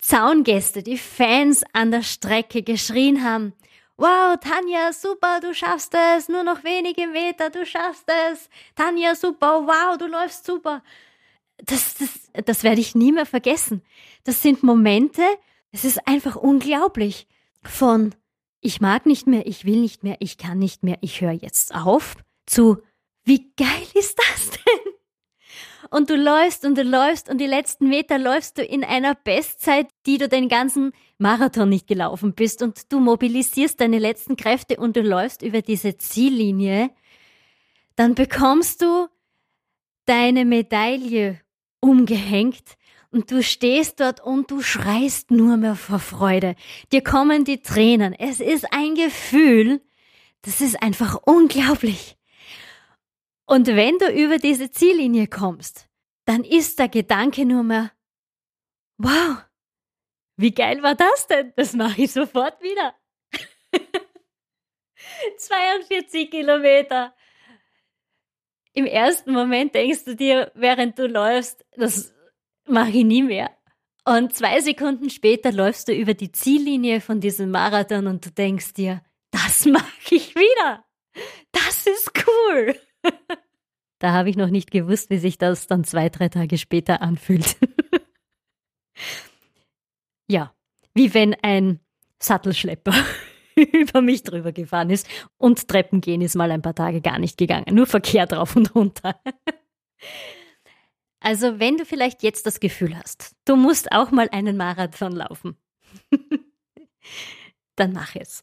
Zaungäste, 0.00 0.82
die 0.82 0.98
Fans 0.98 1.62
an 1.72 1.90
der 1.90 2.02
Strecke 2.02 2.62
geschrien 2.62 3.22
haben, 3.24 3.52
Wow, 4.00 4.38
Tanja, 4.40 4.94
super, 4.94 5.40
du 5.42 5.52
schaffst 5.52 5.94
es, 5.94 6.30
nur 6.30 6.42
noch 6.42 6.64
wenige 6.64 7.06
Meter, 7.06 7.50
du 7.50 7.66
schaffst 7.66 8.06
es. 8.32 8.48
Tanja, 8.74 9.14
super, 9.14 9.66
wow, 9.66 9.98
du 9.98 10.06
läufst 10.06 10.46
super. 10.46 10.82
Das, 11.58 11.96
das, 11.98 12.30
das 12.46 12.62
werde 12.62 12.80
ich 12.80 12.94
nie 12.94 13.12
mehr 13.12 13.26
vergessen. 13.26 13.82
Das 14.24 14.40
sind 14.40 14.62
Momente, 14.62 15.20
es 15.70 15.84
ist 15.84 16.08
einfach 16.08 16.36
unglaublich. 16.36 17.26
Von 17.62 18.14
ich 18.62 18.80
mag 18.80 19.04
nicht 19.04 19.26
mehr, 19.26 19.46
ich 19.46 19.66
will 19.66 19.80
nicht 19.80 20.02
mehr, 20.02 20.16
ich 20.20 20.38
kann 20.38 20.58
nicht 20.58 20.82
mehr, 20.82 20.96
ich 21.02 21.20
höre 21.20 21.32
jetzt 21.32 21.74
auf, 21.74 22.16
zu 22.46 22.78
wie 23.24 23.52
geil 23.54 23.86
ist 23.92 24.18
das 24.18 24.50
denn? 24.50 24.89
Und 25.88 26.10
du 26.10 26.16
läufst 26.16 26.64
und 26.64 26.76
du 26.76 26.82
läufst 26.82 27.30
und 27.30 27.38
die 27.38 27.46
letzten 27.46 27.88
Meter 27.88 28.18
läufst 28.18 28.58
du 28.58 28.62
in 28.62 28.84
einer 28.84 29.14
Bestzeit, 29.14 29.88
die 30.06 30.18
du 30.18 30.28
den 30.28 30.48
ganzen 30.48 30.92
Marathon 31.18 31.68
nicht 31.68 31.86
gelaufen 31.86 32.34
bist 32.34 32.62
und 32.62 32.92
du 32.92 33.00
mobilisierst 33.00 33.80
deine 33.80 33.98
letzten 33.98 34.36
Kräfte 34.36 34.76
und 34.76 34.96
du 34.96 35.00
läufst 35.00 35.42
über 35.42 35.62
diese 35.62 35.96
Ziellinie, 35.96 36.90
dann 37.96 38.14
bekommst 38.14 38.82
du 38.82 39.08
deine 40.04 40.44
Medaille 40.44 41.40
umgehängt 41.80 42.76
und 43.10 43.30
du 43.30 43.42
stehst 43.42 44.00
dort 44.00 44.20
und 44.20 44.50
du 44.50 44.62
schreist 44.62 45.30
nur 45.30 45.56
mehr 45.56 45.74
vor 45.74 45.98
Freude. 45.98 46.54
Dir 46.92 47.02
kommen 47.02 47.44
die 47.44 47.62
Tränen. 47.62 48.14
Es 48.14 48.40
ist 48.40 48.72
ein 48.72 48.94
Gefühl, 48.94 49.80
das 50.42 50.60
ist 50.60 50.82
einfach 50.82 51.18
unglaublich. 51.24 52.16
Und 53.50 53.66
wenn 53.66 53.98
du 53.98 54.06
über 54.12 54.38
diese 54.38 54.70
Ziellinie 54.70 55.26
kommst, 55.26 55.88
dann 56.24 56.44
ist 56.44 56.78
der 56.78 56.88
Gedanke 56.88 57.44
nur 57.44 57.64
mehr, 57.64 57.90
wow, 58.96 59.38
wie 60.36 60.52
geil 60.52 60.84
war 60.84 60.94
das 60.94 61.26
denn? 61.26 61.52
Das 61.56 61.72
mache 61.74 62.02
ich 62.02 62.12
sofort 62.12 62.62
wieder. 62.62 62.94
42 65.36 66.30
Kilometer. 66.30 67.12
Im 68.72 68.86
ersten 68.86 69.32
Moment 69.32 69.74
denkst 69.74 70.04
du 70.04 70.14
dir, 70.14 70.52
während 70.54 70.96
du 70.96 71.08
läufst, 71.08 71.66
das 71.72 72.14
mache 72.68 72.98
ich 72.98 73.04
nie 73.04 73.24
mehr. 73.24 73.50
Und 74.04 74.32
zwei 74.32 74.60
Sekunden 74.60 75.10
später 75.10 75.50
läufst 75.50 75.88
du 75.88 75.92
über 75.92 76.14
die 76.14 76.30
Ziellinie 76.30 77.00
von 77.00 77.20
diesem 77.20 77.50
Marathon 77.50 78.06
und 78.06 78.24
du 78.24 78.30
denkst 78.30 78.74
dir, 78.74 79.02
das 79.32 79.64
mache 79.66 80.14
ich 80.14 80.36
wieder. 80.36 80.84
Das 81.50 81.88
ist 81.88 82.12
cool. 82.28 82.80
Da 83.98 84.12
habe 84.12 84.30
ich 84.30 84.36
noch 84.36 84.50
nicht 84.50 84.70
gewusst, 84.70 85.10
wie 85.10 85.18
sich 85.18 85.38
das 85.38 85.66
dann 85.66 85.84
zwei, 85.84 86.08
drei 86.08 86.28
Tage 86.28 86.58
später 86.58 87.02
anfühlt. 87.02 87.56
ja, 90.28 90.54
wie 90.94 91.14
wenn 91.14 91.34
ein 91.42 91.80
Sattelschlepper 92.18 92.94
über 93.72 94.02
mich 94.02 94.22
drüber 94.22 94.52
gefahren 94.52 94.90
ist 94.90 95.08
und 95.36 95.68
Treppen 95.68 96.00
gehen 96.00 96.20
ist 96.20 96.34
mal 96.34 96.50
ein 96.50 96.62
paar 96.62 96.74
Tage 96.74 97.00
gar 97.00 97.18
nicht 97.18 97.36
gegangen, 97.36 97.74
nur 97.74 97.86
Verkehr 97.86 98.26
drauf 98.26 98.56
und 98.56 98.74
runter. 98.74 99.20
also 101.20 101.58
wenn 101.58 101.76
du 101.76 101.84
vielleicht 101.84 102.22
jetzt 102.22 102.46
das 102.46 102.60
Gefühl 102.60 102.96
hast, 102.96 103.34
du 103.44 103.56
musst 103.56 103.92
auch 103.92 104.10
mal 104.10 104.28
einen 104.30 104.56
Marathon 104.56 105.12
laufen, 105.12 105.56
dann 107.76 107.92
mach 107.92 108.14
es. 108.16 108.42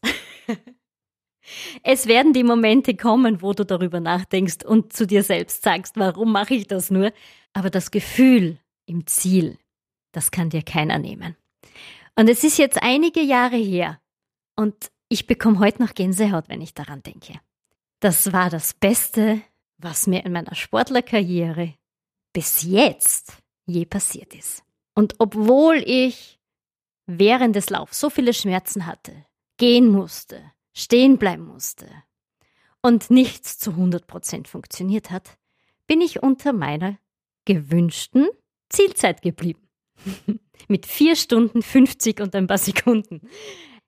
Es 1.84 2.08
werden 2.08 2.34
die 2.34 2.44
Momente 2.44 2.96
kommen, 2.96 3.42
wo 3.42 3.54
du 3.54 3.66
darüber 3.66 4.00
nachdenkst 4.00 4.64
und 4.66 4.94
zu 4.94 5.08
dir 5.08 5.24
selbst 5.24 5.64
sagst, 5.64 5.96
warum 5.98 6.32
mache 6.32 6.54
ich 6.54 6.68
das 6.68 6.92
nur? 6.92 7.12
Aber 7.54 7.70
das 7.70 7.92
Gefühl 7.92 8.60
im 8.86 9.08
Ziel, 9.08 9.58
das 10.12 10.32
kann 10.32 10.50
dir 10.50 10.64
keiner 10.64 11.00
nehmen. 11.00 11.36
Und 12.16 12.30
es 12.30 12.44
ist 12.44 12.58
jetzt 12.58 12.82
einige 12.82 13.22
Jahre 13.22 13.58
her 13.58 14.00
und 14.56 14.92
ich 15.10 15.28
bekomme 15.28 15.60
heute 15.60 15.82
noch 15.82 15.94
Gänsehaut, 15.94 16.50
wenn 16.50 16.62
ich 16.62 16.74
daran 16.74 17.04
denke. 17.04 17.40
Das 18.00 18.34
war 18.34 18.50
das 18.50 18.74
Beste, 18.74 19.42
was 19.78 20.08
mir 20.08 20.26
in 20.26 20.32
meiner 20.32 20.56
Sportlerkarriere 20.56 21.74
bis 22.34 22.64
jetzt 22.64 23.38
je 23.66 23.86
passiert 23.86 24.34
ist. 24.36 24.64
Und 24.96 25.16
obwohl 25.20 25.84
ich 25.86 26.40
während 27.06 27.56
des 27.56 27.70
Laufs 27.70 28.00
so 28.00 28.10
viele 28.10 28.34
Schmerzen 28.34 28.86
hatte, 28.86 29.26
gehen 29.58 29.88
musste, 29.88 30.42
stehen 30.78 31.18
bleiben 31.18 31.46
musste 31.46 31.88
und 32.82 33.10
nichts 33.10 33.58
zu 33.58 33.72
100% 33.72 34.48
funktioniert 34.48 35.10
hat, 35.10 35.38
bin 35.88 36.02
ich 36.02 36.22
unter 36.22 36.54
meiner 36.54 37.00
gewünschten 37.46 38.28
Zielzeit 38.70 39.22
geblieben. 39.22 39.68
Mit 40.68 40.86
4 40.86 41.16
Stunden 41.16 41.64
50 41.64 42.22
und 42.22 42.36
ein 42.36 42.46
paar 42.46 42.58
Sekunden. 42.58 43.28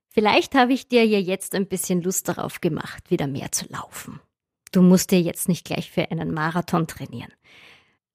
Vielleicht 0.08 0.56
habe 0.56 0.73
ich 0.73 0.88
dir 0.88 1.06
ja 1.06 1.19
jetzt 1.19 1.54
ein 1.54 1.67
bisschen 1.67 2.02
Lust 2.02 2.28
darauf 2.28 2.62
gemacht, 2.62 3.12
wieder 3.12 3.28
mehr 3.28 3.52
zu 3.52 3.67
laufen. 3.69 4.19
Du 4.71 4.82
musst 4.82 5.12
dir 5.12 5.21
jetzt 5.21 5.47
nicht 5.47 5.65
gleich 5.65 5.91
für 5.91 6.10
einen 6.10 6.34
Marathon 6.34 6.88
trainieren. 6.88 7.34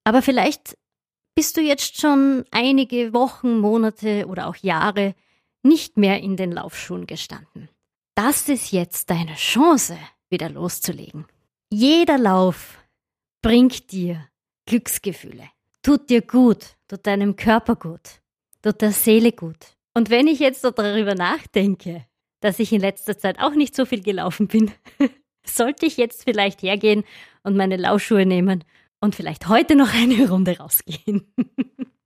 Aber 0.03 0.21
vielleicht 0.21 0.77
bist 1.33 1.55
du 1.55 1.61
jetzt 1.61 1.99
schon 1.99 2.43
einige 2.51 3.13
Wochen, 3.13 3.59
Monate 3.59 4.27
oder 4.27 4.47
auch 4.47 4.55
Jahre 4.57 5.15
nicht 5.63 5.97
mehr 5.97 6.21
in 6.21 6.35
den 6.35 6.51
Laufschuhen 6.51 7.07
gestanden. 7.07 7.69
Das 8.15 8.47
ist 8.47 8.71
jetzt 8.71 9.09
deine 9.09 9.35
Chance, 9.35 9.97
wieder 10.29 10.49
loszulegen. 10.49 11.25
Jeder 11.69 12.17
Lauf 12.17 12.77
bringt 13.41 13.91
dir 13.91 14.29
Glücksgefühle, 14.65 15.49
tut 15.83 16.09
dir 16.09 16.21
gut, 16.21 16.77
tut 16.87 17.05
deinem 17.05 17.35
Körper 17.35 17.75
gut, 17.75 18.21
tut 18.61 18.81
der 18.81 18.93
Seele 18.93 19.33
gut. 19.33 19.75
Und 19.93 20.09
wenn 20.09 20.27
ich 20.27 20.39
jetzt 20.39 20.63
darüber 20.63 21.13
nachdenke, 21.13 22.05
dass 22.39 22.59
ich 22.59 22.71
in 22.71 22.79
letzter 22.79 23.17
Zeit 23.17 23.39
auch 23.39 23.53
nicht 23.53 23.75
so 23.75 23.85
viel 23.85 24.01
gelaufen 24.01 24.47
bin, 24.47 24.71
sollte 25.45 25.85
ich 25.85 25.97
jetzt 25.97 26.23
vielleicht 26.23 26.61
hergehen 26.61 27.03
und 27.43 27.57
meine 27.57 27.75
Laufschuhe 27.75 28.25
nehmen 28.25 28.63
und 29.01 29.15
vielleicht 29.15 29.49
heute 29.49 29.75
noch 29.75 29.93
eine 29.93 30.29
Runde 30.29 30.57
rausgehen, 30.57 31.33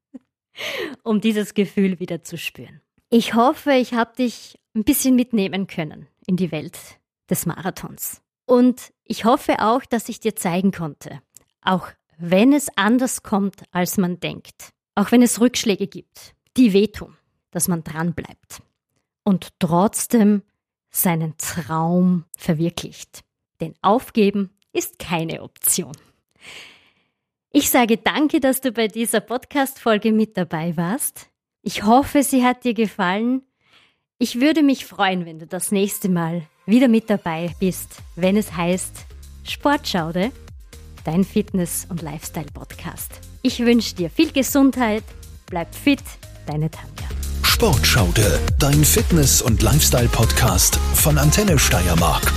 um 1.03 1.21
dieses 1.21 1.53
Gefühl 1.53 1.99
wieder 1.99 2.23
zu 2.23 2.35
spüren. 2.35 2.81
Ich 3.11 3.35
hoffe, 3.35 3.73
ich 3.73 3.93
habe 3.93 4.15
dich 4.15 4.58
ein 4.75 4.83
bisschen 4.83 5.15
mitnehmen 5.15 5.67
können 5.67 6.07
in 6.25 6.35
die 6.35 6.51
Welt 6.51 6.77
des 7.29 7.45
Marathons. 7.45 8.21
Und 8.45 8.93
ich 9.03 9.25
hoffe 9.25 9.59
auch, 9.59 9.85
dass 9.85 10.09
ich 10.09 10.19
dir 10.19 10.35
zeigen 10.35 10.71
konnte, 10.71 11.21
auch 11.61 11.87
wenn 12.17 12.53
es 12.53 12.69
anders 12.75 13.23
kommt, 13.23 13.63
als 13.71 13.97
man 13.97 14.19
denkt, 14.19 14.73
auch 14.95 15.11
wenn 15.11 15.21
es 15.21 15.39
Rückschläge 15.39 15.87
gibt, 15.87 16.35
die 16.57 16.73
wehtun, 16.73 17.15
dass 17.51 17.67
man 17.67 17.83
dran 17.83 18.13
bleibt 18.13 18.61
und 19.23 19.49
trotzdem 19.59 20.43
seinen 20.89 21.37
Traum 21.37 22.25
verwirklicht. 22.35 23.23
Denn 23.61 23.75
aufgeben 23.81 24.49
ist 24.73 24.99
keine 24.99 25.43
Option. 25.43 25.95
Ich 27.51 27.69
sage 27.69 27.97
danke, 27.97 28.39
dass 28.39 28.61
du 28.61 28.71
bei 28.71 28.87
dieser 28.87 29.21
Podcast-Folge 29.21 30.11
mit 30.11 30.37
dabei 30.37 30.77
warst. 30.77 31.29
Ich 31.61 31.83
hoffe, 31.83 32.23
sie 32.23 32.45
hat 32.45 32.63
dir 32.63 32.73
gefallen 32.73 33.43
ich 34.19 34.41
würde 34.41 34.61
mich 34.63 34.85
freuen, 34.85 35.25
wenn 35.25 35.39
du 35.39 35.47
das 35.47 35.71
nächste 35.71 36.09
Mal 36.09 36.43
wieder 36.65 36.89
mit 36.89 37.09
dabei 37.09 37.55
bist, 37.59 37.95
wenn 38.15 38.35
es 38.35 38.55
heißt 38.55 38.93
Sportschaude, 39.43 40.31
dein 41.05 41.23
Fitness- 41.23 41.87
und 41.89 42.01
Lifestyle-Podcast. 42.01 43.21
Ich 43.41 43.59
wünsche 43.59 43.95
dir 43.95 44.09
viel 44.09 44.31
Gesundheit, 44.31 45.05
bleib 45.47 45.73
fit, 45.73 46.03
deine 46.45 46.69
Tanja. 46.69 47.07
Sportschaude, 47.43 48.39
dein 48.59 48.83
Fitness- 48.83 49.41
und 49.41 49.61
Lifestyle-Podcast 49.61 50.75
von 50.95 51.17
Antenne 51.17 51.57
Steiermark. 51.57 52.31